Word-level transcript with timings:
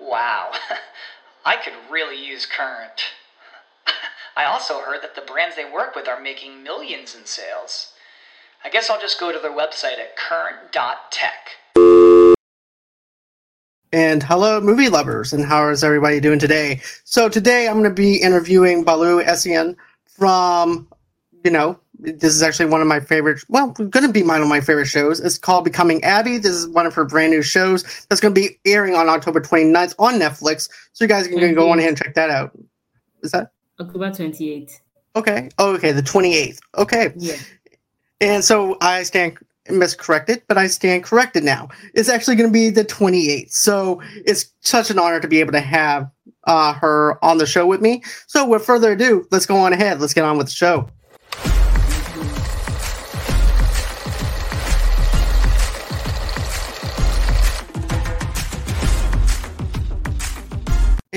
Wow, 0.00 0.52
I 1.44 1.56
could 1.56 1.74
really 1.90 2.24
use 2.24 2.46
Current. 2.46 3.02
I 4.36 4.44
also 4.44 4.80
heard 4.80 5.02
that 5.02 5.14
the 5.14 5.20
brands 5.20 5.56
they 5.56 5.70
work 5.70 5.94
with 5.94 6.08
are 6.08 6.20
making 6.20 6.62
millions 6.62 7.14
in 7.14 7.26
sales. 7.26 7.92
I 8.64 8.70
guess 8.70 8.88
I'll 8.90 9.00
just 9.00 9.20
go 9.20 9.32
to 9.32 9.38
their 9.38 9.50
website 9.50 9.98
at 9.98 10.16
current.tech. 10.16 11.50
And 13.92 14.22
hello, 14.22 14.60
movie 14.60 14.88
lovers, 14.88 15.32
and 15.32 15.44
how 15.44 15.68
is 15.68 15.82
everybody 15.82 16.20
doing 16.20 16.38
today? 16.38 16.80
So 17.04 17.28
today 17.28 17.66
I'm 17.66 17.74
going 17.74 17.84
to 17.84 17.90
be 17.90 18.16
interviewing 18.16 18.84
Baloo 18.84 19.22
Essien 19.22 19.76
from, 20.06 20.88
you 21.44 21.50
know, 21.50 21.78
this 22.02 22.34
is 22.34 22.42
actually 22.42 22.66
one 22.66 22.80
of 22.80 22.86
my 22.86 23.00
favorite, 23.00 23.42
well, 23.48 23.68
going 23.70 24.06
to 24.06 24.12
be 24.12 24.22
one 24.22 24.40
of 24.40 24.48
my 24.48 24.60
favorite 24.60 24.86
shows. 24.86 25.20
It's 25.20 25.38
called 25.38 25.64
Becoming 25.64 26.02
Abby. 26.02 26.38
This 26.38 26.52
is 26.52 26.68
one 26.68 26.86
of 26.86 26.94
her 26.94 27.04
brand 27.04 27.32
new 27.32 27.42
shows 27.42 28.06
that's 28.08 28.20
going 28.20 28.34
to 28.34 28.40
be 28.40 28.58
airing 28.64 28.94
on 28.94 29.08
October 29.08 29.40
29th 29.40 29.94
on 29.98 30.14
Netflix. 30.14 30.68
So 30.92 31.04
you 31.04 31.08
guys 31.08 31.26
can 31.26 31.38
mm-hmm. 31.38 31.54
go 31.54 31.70
on 31.70 31.78
ahead 31.78 31.90
and 31.90 31.98
check 31.98 32.14
that 32.14 32.30
out. 32.30 32.52
Is 33.22 33.32
that? 33.32 33.52
October 33.78 34.10
28th. 34.10 34.80
Okay. 35.16 35.48
Oh, 35.58 35.74
okay. 35.74 35.92
The 35.92 36.02
28th. 36.02 36.58
Okay. 36.78 37.12
Yeah. 37.16 37.36
And 38.20 38.44
so 38.44 38.76
I 38.80 39.02
stand 39.02 39.38
miscorrected, 39.68 40.42
but 40.48 40.58
I 40.58 40.66
stand 40.66 41.04
corrected 41.04 41.44
now. 41.44 41.68
It's 41.94 42.08
actually 42.08 42.36
going 42.36 42.50
to 42.50 42.52
be 42.52 42.70
the 42.70 42.84
28th. 42.84 43.52
So 43.52 44.00
it's 44.14 44.52
such 44.60 44.90
an 44.90 44.98
honor 44.98 45.20
to 45.20 45.28
be 45.28 45.40
able 45.40 45.52
to 45.52 45.60
have 45.60 46.10
uh, 46.44 46.72
her 46.74 47.22
on 47.24 47.38
the 47.38 47.46
show 47.46 47.66
with 47.66 47.80
me. 47.80 48.02
So 48.26 48.46
with 48.46 48.64
further 48.64 48.92
ado, 48.92 49.26
let's 49.30 49.46
go 49.46 49.56
on 49.56 49.72
ahead. 49.72 50.00
Let's 50.00 50.14
get 50.14 50.24
on 50.24 50.38
with 50.38 50.48
the 50.48 50.52
show. 50.52 50.88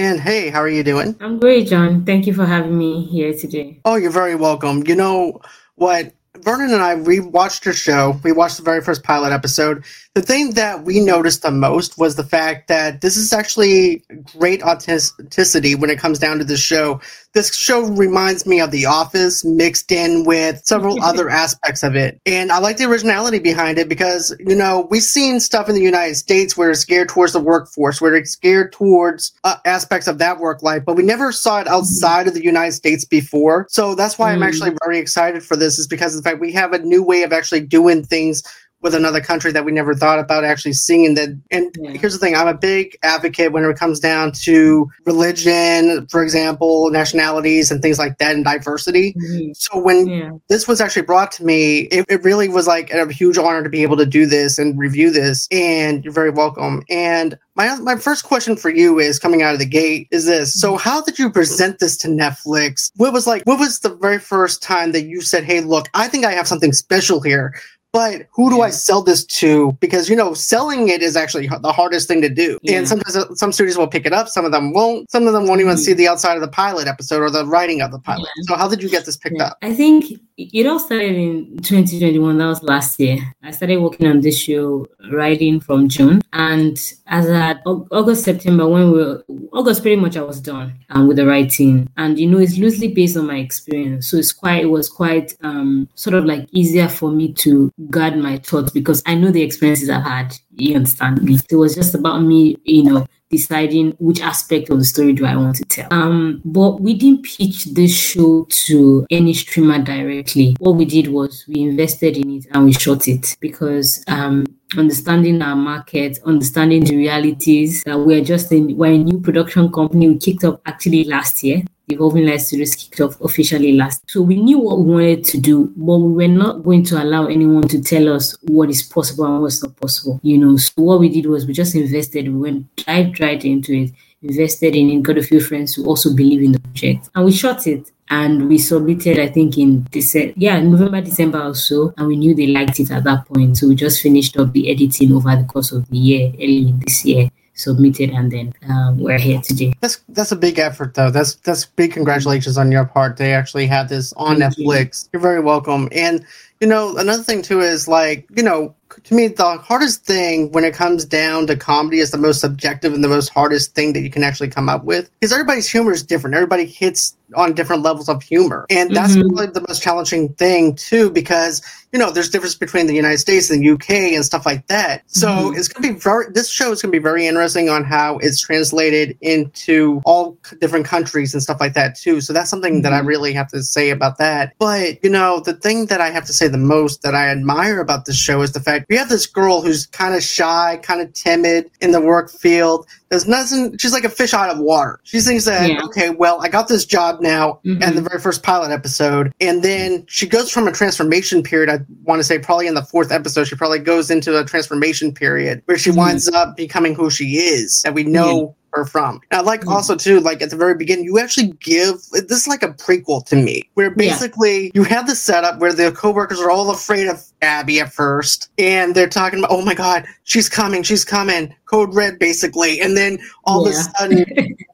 And 0.04 0.20
hey, 0.20 0.50
how 0.50 0.60
are 0.60 0.68
you 0.68 0.84
doing? 0.84 1.16
I'm 1.22 1.40
great, 1.40 1.70
John. 1.70 2.04
Thank 2.04 2.28
you 2.28 2.34
for 2.34 2.46
having 2.46 2.78
me 2.78 3.06
here 3.06 3.34
today. 3.34 3.80
Oh, 3.86 3.96
you're 3.96 4.12
very 4.12 4.36
welcome. 4.36 4.86
You 4.86 4.98
know 4.98 5.40
what? 5.76 6.12
Vernon 6.40 6.74
and 6.74 6.82
I, 6.82 6.96
we 6.96 7.20
watched 7.20 7.64
the 7.64 7.74
show. 7.74 8.20
We 8.24 8.32
watched 8.32 8.58
the 8.58 8.64
very 8.64 8.82
first 8.82 9.04
pilot 9.04 9.32
episode. 9.32 9.84
The 10.16 10.22
thing 10.22 10.52
that 10.52 10.84
we 10.84 11.00
noticed 11.00 11.42
the 11.42 11.50
most 11.52 11.98
was 11.98 12.16
the 12.16 12.24
fact 12.24 12.68
that 12.68 13.02
this 13.02 13.18
is 13.18 13.34
actually 13.34 14.04
great 14.38 14.62
authenticity 14.62 15.74
when 15.74 15.90
it 15.90 15.98
comes 15.98 16.20
down 16.20 16.38
to 16.38 16.44
the 16.44 16.58
show. 16.58 17.02
This 17.34 17.56
show 17.56 17.82
reminds 17.82 18.46
me 18.46 18.62
of 18.62 18.70
The 18.70 18.86
Office 18.86 19.44
mixed 19.44 19.92
in 19.92 20.24
with 20.24 20.64
several 20.66 21.02
other 21.04 21.30
aspects 21.30 21.82
of 21.82 21.96
it. 21.96 22.22
And 22.28 22.52
I 22.52 22.60
like 22.60 22.78
the 22.78 22.86
originality 22.86 23.40
behind 23.40 23.80
it 23.80 23.90
because, 23.90 24.36
you 24.40 24.56
know, 24.56 24.88
we've 24.92 25.02
seen 25.02 25.40
stuff 25.40 25.68
in 25.68 25.74
the 25.74 25.82
United 25.82 26.14
States 26.14 26.56
where 26.56 26.70
it's 26.70 26.86
geared 26.86 27.10
towards 27.10 27.34
the 27.34 27.40
workforce, 27.40 28.00
where 28.00 28.16
it's 28.16 28.36
geared 28.36 28.72
towards 28.72 29.34
uh, 29.44 29.56
aspects 29.66 30.08
of 30.08 30.20
that 30.20 30.38
work 30.40 30.62
life, 30.62 30.84
but 30.86 30.96
we 30.96 31.02
never 31.02 31.32
saw 31.32 31.60
it 31.60 31.68
outside 31.68 32.28
of 32.28 32.36
the 32.36 32.44
United 32.44 32.74
States 32.74 33.04
before. 33.04 33.66
So 33.70 33.96
that's 33.96 34.20
why 34.20 34.30
mm. 34.30 34.36
I'm 34.36 34.44
actually 34.44 34.76
very 34.84 35.00
excited 35.00 35.44
for 35.44 35.56
this, 35.56 35.80
is 35.80 35.88
because 35.88 36.16
the 36.24 36.30
fact 36.30 36.42
we 36.42 36.52
have 36.54 36.74
a 36.74 36.80
new 36.80 37.04
way 37.04 37.24
of 37.24 37.34
actually 37.34 37.62
doing 37.62 38.04
things 38.04 38.44
with 38.84 38.94
another 38.94 39.22
country 39.22 39.52
that 39.52 39.66
we 39.66 39.72
never 39.72 39.96
thought 39.96 40.20
about 40.20 40.44
actually 40.44 40.74
seeing 40.74 41.16
that 41.16 41.30
and 41.50 41.74
yeah. 41.80 41.92
here's 41.92 42.14
the 42.14 42.20
thing 42.20 42.36
i'm 42.36 42.48
a 42.48 42.54
big 42.54 42.96
advocate 43.02 43.52
when 43.52 43.64
it 43.64 43.78
comes 43.78 44.00
down 44.00 44.32
to 44.32 44.90
religion 45.06 46.06
for 46.08 46.22
example 46.22 46.90
nationalities 46.92 47.72
and 47.72 47.82
things 47.82 47.98
like 47.98 48.18
that 48.18 48.36
and 48.36 48.44
diversity 48.44 49.14
mm-hmm. 49.14 49.52
so 49.54 49.80
when 49.80 50.08
yeah. 50.08 50.32
this 50.50 50.68
was 50.68 50.82
actually 50.82 51.02
brought 51.02 51.32
to 51.32 51.44
me 51.44 51.82
it, 51.84 52.06
it 52.10 52.24
really 52.24 52.50
was 52.50 52.68
like 52.68 52.92
a 52.92 53.12
huge 53.12 53.38
honor 53.38 53.64
to 53.64 53.70
be 53.70 53.82
able 53.82 53.98
to 53.98 54.06
do 54.06 54.26
this 54.26 54.60
and 54.60 54.78
review 54.78 55.10
this 55.10 55.48
and 55.52 56.04
you're 56.04 56.14
very 56.14 56.30
welcome 56.30 56.84
and 56.90 57.38
my 57.56 57.76
my 57.80 57.96
first 57.96 58.24
question 58.24 58.56
for 58.56 58.70
you 58.70 59.00
is 59.00 59.20
coming 59.20 59.42
out 59.42 59.54
of 59.54 59.60
the 59.60 59.66
gate 59.66 60.08
is 60.12 60.26
this. 60.26 60.60
So 60.60 60.78
how 60.78 61.02
did 61.02 61.20
you 61.20 61.30
present 61.30 61.80
this 61.80 61.98
to 61.98 62.08
Netflix? 62.08 62.92
What 62.96 63.14
was 63.14 63.28
like 63.28 63.44
what 63.44 63.60
was 63.60 63.80
the 63.80 63.96
very 63.96 64.20
first 64.20 64.64
time 64.64 64.92
that 64.94 65.04
you 65.04 65.22
said, 65.22 65.44
"Hey, 65.44 65.62
look, 65.62 65.90
I 65.94 66.08
think 66.08 66.26
I 66.26 66.32
have 66.32 66.48
something 66.48 66.74
special 66.74 67.22
here 67.22 67.54
but 67.94 68.28
who 68.32 68.50
do 68.50 68.58
yeah. 68.58 68.64
I 68.64 68.70
sell 68.72 69.04
this 69.04 69.24
to? 69.26 69.72
Because 69.74 70.10
you 70.10 70.16
know, 70.16 70.34
selling 70.34 70.90
it 70.90 71.04
is 71.04 71.16
actually 71.16 71.48
the 71.48 71.72
hardest 71.72 72.08
thing 72.08 72.22
to 72.24 72.30
do. 72.30 72.58
Yeah. 72.64 72.80
And 72.80 72.88
sometimes 72.88 73.16
uh, 73.16 73.34
some 73.36 73.52
studios 73.52 73.78
will 73.78 73.88
pick 73.88 74.08
it 74.08 74.14
up, 74.14 74.28
some 74.28 74.46
of 74.46 74.52
them 74.52 74.74
won't. 74.74 75.10
Some 75.12 75.28
of 75.28 75.34
them 75.34 75.48
won't 75.48 75.62
even 75.62 75.78
see 75.78 75.94
the 75.94 76.08
outside 76.08 76.36
of 76.36 76.42
the 76.42 76.48
pilot 76.48 76.88
episode 76.88 77.22
or 77.22 77.30
the 77.30 77.46
writing 77.46 77.82
of 77.82 77.92
the 77.92 78.00
pilot. 78.00 78.28
Yeah. 78.38 78.44
So 78.48 78.56
how 78.56 78.68
did 78.68 78.82
you 78.82 78.90
get 78.90 79.06
this 79.06 79.16
picked 79.16 79.40
up? 79.40 79.58
I 79.62 79.76
think 79.76 80.06
it 80.38 80.66
all 80.66 80.80
started 80.80 81.16
in 81.16 81.58
2021. 81.58 82.38
That 82.40 82.46
was 82.48 82.64
last 82.64 83.00
year. 83.00 83.20
I 83.44 83.52
started 83.52 83.78
working 83.78 84.08
on 84.08 84.22
this 84.22 84.40
show 84.40 84.88
writing 85.12 85.60
from 85.60 85.88
June, 85.88 86.22
and 86.34 86.78
as 87.06 87.30
at 87.30 87.62
August, 87.66 88.24
September, 88.24 88.68
when 88.68 88.92
we 88.92 88.98
were 88.98 89.24
August, 89.52 89.84
pretty 89.84 90.02
much 90.02 90.18
I 90.18 90.24
was 90.24 90.42
done 90.42 90.74
um, 90.90 91.08
with 91.08 91.18
the 91.18 91.28
writing, 91.28 91.88
and 91.98 92.18
you 92.18 92.28
know, 92.28 92.40
it's 92.40 92.58
loosely 92.58 92.88
based 92.88 93.18
on 93.18 93.28
my 93.28 93.38
experience, 93.38 94.10
so 94.10 94.18
it's 94.18 94.32
quite 94.32 94.64
it 94.64 94.68
was 94.70 94.90
quite 94.90 95.36
um, 95.44 95.88
sort 95.94 96.16
of 96.16 96.26
like 96.26 96.48
easier 96.52 96.88
for 96.88 97.12
me 97.12 97.32
to 97.34 97.72
guard 97.90 98.18
my 98.18 98.38
thoughts 98.38 98.72
because 98.72 99.02
I 99.06 99.16
know 99.16 99.32
the 99.32 99.42
experiences 99.42 99.90
I've 99.90 100.04
had. 100.04 100.36
You 100.56 100.76
understand 100.76 101.24
me? 101.24 101.40
It 101.50 101.56
was 101.56 101.76
just 101.76 101.96
about 101.96 102.20
me, 102.20 102.58
you 102.64 102.84
know, 102.84 103.08
deciding 103.30 103.92
which 104.00 104.22
aspect 104.22 104.70
of 104.70 104.78
the 104.78 104.86
story 104.86 105.14
do 105.14 105.26
I 105.26 105.36
want 105.36 105.56
to 105.56 105.66
tell. 105.66 105.88
Um, 105.92 106.42
but 106.46 106.82
we 106.82 106.94
didn't 106.94 107.24
pitch 107.24 107.66
this 107.74 107.96
show 107.96 108.48
to 108.66 109.08
any 109.10 109.34
streamer 109.34 109.80
directly. 109.82 110.56
What 110.60 110.76
we 110.76 110.86
did 110.86 111.08
was 111.08 111.44
we 111.48 111.62
invested 111.62 112.18
in 112.18 112.30
it 112.38 112.46
and 112.52 112.66
we 112.66 112.74
shot 112.74 113.08
it 113.08 113.36
because 113.40 114.04
um, 114.08 114.46
understanding 114.78 115.42
our 115.42 115.56
market, 115.56 116.20
understanding 116.26 116.84
the 116.84 116.96
realities 116.96 117.84
that 117.84 117.98
we're 117.98 118.24
just 118.24 118.52
in, 118.52 118.78
we're 118.78 118.94
a 118.94 118.98
new 118.98 119.20
production 119.20 119.72
company. 119.72 120.10
We 120.10 120.18
kicked 120.18 120.44
off 120.44 120.60
actually 120.66 121.04
last 121.06 121.44
year. 121.44 121.64
Evolving 121.90 122.26
Light 122.26 122.42
Studios 122.42 122.76
kicked 122.76 123.02
off 123.02 123.20
officially 123.20 123.74
last. 123.74 124.10
So 124.10 124.22
we 124.22 124.42
knew 124.42 124.58
what 124.58 124.80
we 124.80 124.92
wanted 124.92 125.26
to 125.26 125.38
do, 125.38 125.74
but 125.76 125.98
we 125.98 126.14
were 126.14 126.34
not 126.34 126.64
going 126.64 126.84
to 126.86 127.04
allow 127.04 127.26
anyone 127.26 127.68
to 127.68 127.82
tell 127.82 128.14
us 128.14 128.38
what 128.44 128.70
is 128.70 128.82
possible 128.82 129.26
and 129.26 129.42
what's 129.42 129.62
not 129.62 129.76
possible. 129.76 130.20
You 130.24 130.38
know, 130.38 130.56
so 130.56 130.72
what 130.76 131.02
we 131.02 131.10
did 131.10 131.26
was 131.26 131.46
we 131.46 131.54
just 131.54 131.76
invested, 131.76 132.30
we 132.30 132.40
went 132.40 132.68
right 132.88 133.20
right 133.20 133.44
into 133.44 133.74
it, 133.74 133.92
invested 134.22 134.76
in 134.76 134.90
it, 134.90 135.04
got 135.04 135.18
a 135.18 135.24
few 135.24 135.42
friends 135.42 135.76
who 135.76 135.86
also 135.86 136.16
believe 136.16 136.42
in 136.42 136.54
the 136.54 136.60
project. 136.60 137.10
And 137.16 137.26
we 137.26 137.34
shot 137.34 137.68
it 137.68 137.92
and 138.14 138.48
we 138.50 138.58
submitted 138.58 139.20
i 139.20 139.28
think 139.28 139.58
in 139.58 139.84
december 139.92 140.34
yeah 140.38 140.60
november 140.60 141.02
december 141.02 141.42
also 141.42 141.94
and 141.98 142.08
we 142.08 142.16
knew 142.16 142.34
they 142.36 142.48
liked 142.48 142.80
it 142.80 142.92
at 142.92 143.04
that 143.04 143.26
point. 143.26 143.58
So 143.58 143.68
we 143.68 143.76
just 143.76 144.02
finished 144.02 144.38
up 144.38 144.54
the 144.54 144.70
editing 144.72 145.14
over 145.14 145.36
the 145.36 145.46
course 145.46 145.72
of 145.72 145.90
the 145.90 145.98
year 145.98 146.32
early 146.36 146.74
this 146.86 147.06
year 147.06 147.30
submitted 147.56 148.10
and 148.10 148.32
then 148.32 148.54
um, 148.68 148.98
we're 148.98 149.20
here 149.20 149.40
today. 149.42 149.74
That's 149.80 150.02
that's 150.10 150.32
a 150.32 150.36
big 150.36 150.58
effort 150.60 150.96
though. 150.96 151.12
That's 151.12 151.36
that's 151.36 151.66
big 151.66 151.94
congratulations 151.94 152.58
on 152.58 152.72
your 152.72 152.86
part. 152.86 153.18
They 153.18 153.34
actually 153.34 153.68
had 153.68 153.90
this 153.90 154.12
on 154.14 154.40
Thank 154.40 154.56
netflix. 154.56 155.06
You. 155.06 155.10
you're 155.14 155.22
very 155.22 155.40
welcome. 155.40 155.88
And 155.92 156.26
you 156.64 156.70
know 156.70 156.96
another 156.96 157.22
thing 157.22 157.42
too 157.42 157.60
is 157.60 157.90
like 157.90 158.26
you 158.38 158.42
know 158.42 158.74
to 159.04 159.14
me 159.14 159.28
the 159.28 159.58
hardest 159.58 160.06
thing 160.06 160.52
when 160.52 160.64
it 160.64 160.74
comes 160.74 161.06
down 161.06 161.48
to 161.48 161.56
comedy 161.56 162.00
is 162.00 162.12
the 162.12 162.18
most 162.18 162.40
subjective 162.40 162.94
and 162.94 163.04
the 163.04 163.08
most 163.08 163.30
hardest 163.30 163.76
thing 163.76 163.94
that 163.94 164.02
you 164.02 164.10
can 164.10 164.24
actually 164.24 164.48
come 164.48 164.70
up 164.70 164.84
with 164.84 165.10
because 165.20 165.34
everybody's 165.34 165.70
humor 165.70 165.92
is 165.92 166.04
different 166.04 166.36
everybody 166.36 166.66
hits 166.66 167.16
on 167.36 167.54
different 167.54 167.82
levels 167.82 168.10
of 168.10 168.22
humor 168.22 168.66
and 168.70 168.96
that's 168.96 169.14
mm-hmm. 169.16 169.28
probably 169.30 169.48
the 169.48 169.66
most 169.68 169.82
challenging 169.82 170.30
thing 170.36 170.76
too 170.76 171.10
because 171.10 171.62
you 171.92 171.98
know 171.98 172.12
there's 172.12 172.30
difference 172.30 172.54
between 172.54 172.86
the 172.86 172.94
united 172.94 173.18
states 173.18 173.50
and 173.50 173.64
the 173.64 173.72
uk 173.72 173.90
and 173.90 174.24
stuff 174.24 174.46
like 174.46 174.68
that 174.68 175.02
so 175.08 175.28
mm-hmm. 175.28 175.58
it's 175.58 175.68
going 175.68 175.82
to 175.82 175.94
be 175.94 176.00
very 176.00 176.26
this 176.32 176.50
show 176.50 176.72
is 176.72 176.82
going 176.82 176.92
to 176.92 177.00
be 177.00 177.02
very 177.02 177.26
interesting 177.26 177.70
on 177.70 177.84
how 177.84 178.18
it's 178.20 178.40
translated 178.40 179.18
into 179.22 180.02
all 180.06 180.38
different 180.60 180.86
countries 180.86 181.34
and 181.34 181.42
stuff 181.42 181.60
like 181.60 181.74
that 181.74 181.96
too 181.96 182.22
so 182.22 182.34
that's 182.34 182.50
something 182.50 182.76
mm-hmm. 182.76 182.82
that 182.82 182.94
i 182.94 183.00
mm-hmm. 183.00 183.08
really 183.08 183.34
have 183.34 183.48
to 183.48 183.64
say 183.64 183.90
about 183.90 184.18
that 184.18 184.54
but 184.60 185.04
you 185.04 185.10
know 185.10 185.40
the 185.40 185.54
thing 185.54 185.88
that 185.88 186.02
i 186.02 186.10
have 186.12 186.26
to 186.26 186.34
say 186.34 186.48
the 186.54 186.58
most 186.58 187.02
that 187.02 187.16
i 187.16 187.28
admire 187.28 187.80
about 187.80 188.06
this 188.06 188.18
show 188.18 188.42
is 188.42 188.54
the 188.54 188.60
fact 188.60 188.86
we 188.90 188.96
have 188.96 189.10
this 189.10 189.26
girl 189.26 189.62
who's 189.62 189.88
kind 189.88 190.16
of 190.16 190.24
shy, 190.24 190.80
kind 190.84 191.02
of 191.02 191.14
timid 191.14 191.70
in 191.82 191.92
the 191.92 192.02
work 192.02 192.30
field. 192.32 192.88
There's 193.10 193.28
nothing. 193.28 193.78
She's 193.78 193.94
like 193.94 194.04
a 194.04 194.10
fish 194.10 194.34
out 194.34 194.50
of 194.50 194.60
water. 194.60 195.00
She 195.04 195.20
thinks 195.20 195.46
that 195.46 195.70
yeah. 195.70 195.84
okay, 195.84 196.10
well, 196.10 196.42
I 196.42 196.50
got 196.50 196.68
this 196.68 196.86
job 196.86 197.22
now, 197.22 197.60
mm-hmm. 197.66 197.82
and 197.82 197.98
the 197.98 198.02
very 198.02 198.20
first 198.20 198.44
pilot 198.44 198.72
episode, 198.72 199.34
and 199.40 199.64
then 199.64 200.06
she 200.08 200.28
goes 200.28 200.52
from 200.52 200.68
a 200.68 200.72
transformation 200.72 201.44
period. 201.44 201.70
I 201.70 201.80
want 202.04 202.20
to 202.20 202.24
say 202.24 202.40
probably 202.40 202.68
in 202.68 202.74
the 202.74 202.84
fourth 202.84 203.12
episode, 203.12 203.46
she 203.46 203.56
probably 203.56 203.80
goes 203.80 204.10
into 204.10 204.40
a 204.40 204.44
transformation 204.44 205.14
period 205.14 205.62
where 205.66 205.78
she 205.78 205.90
mm-hmm. 205.90 206.00
winds 206.00 206.28
up 206.30 206.56
becoming 206.56 206.96
who 206.96 207.10
she 207.10 207.36
is, 207.36 207.84
and 207.86 207.94
we 207.96 208.04
know 208.04 208.56
her 208.74 208.86
from. 208.86 209.22
And 209.32 209.40
I 209.40 209.44
like 209.44 209.62
Mm. 209.62 209.72
also 209.74 209.96
too, 209.96 210.20
like 210.20 210.42
at 210.42 210.50
the 210.50 210.56
very 210.56 210.76
beginning, 210.76 211.06
you 211.06 211.20
actually 211.20 211.54
give 211.62 211.96
this 212.12 212.42
is 212.42 212.48
like 212.48 212.64
a 212.64 212.70
prequel 212.70 213.26
to 213.28 213.36
me, 213.36 213.64
where 213.76 213.88
Yeah. 213.90 213.94
basically 213.96 214.72
you 214.74 214.84
have 214.84 215.08
the 215.08 215.16
setup 215.16 215.60
where 215.60 215.74
the 215.74 215.92
coworkers 215.92 216.40
are 216.40 216.50
all 216.52 216.70
afraid 216.72 217.08
of 217.08 217.22
Abby 217.42 217.80
at 217.80 217.94
first, 217.94 218.50
and 218.58 218.96
they're 218.96 219.08
talking 219.08 219.40
about, 219.40 219.52
oh 219.52 219.62
my 219.64 219.74
god, 219.74 220.06
she's 220.24 220.50
coming, 220.50 220.84
she's 220.84 221.06
coming, 221.06 221.54
code 221.74 221.92
red 221.96 222.20
basically, 222.20 222.74
and 222.84 222.96
then 222.96 223.18
all 223.46 223.66
of 223.66 223.72
a 223.72 223.76
sudden 223.76 224.26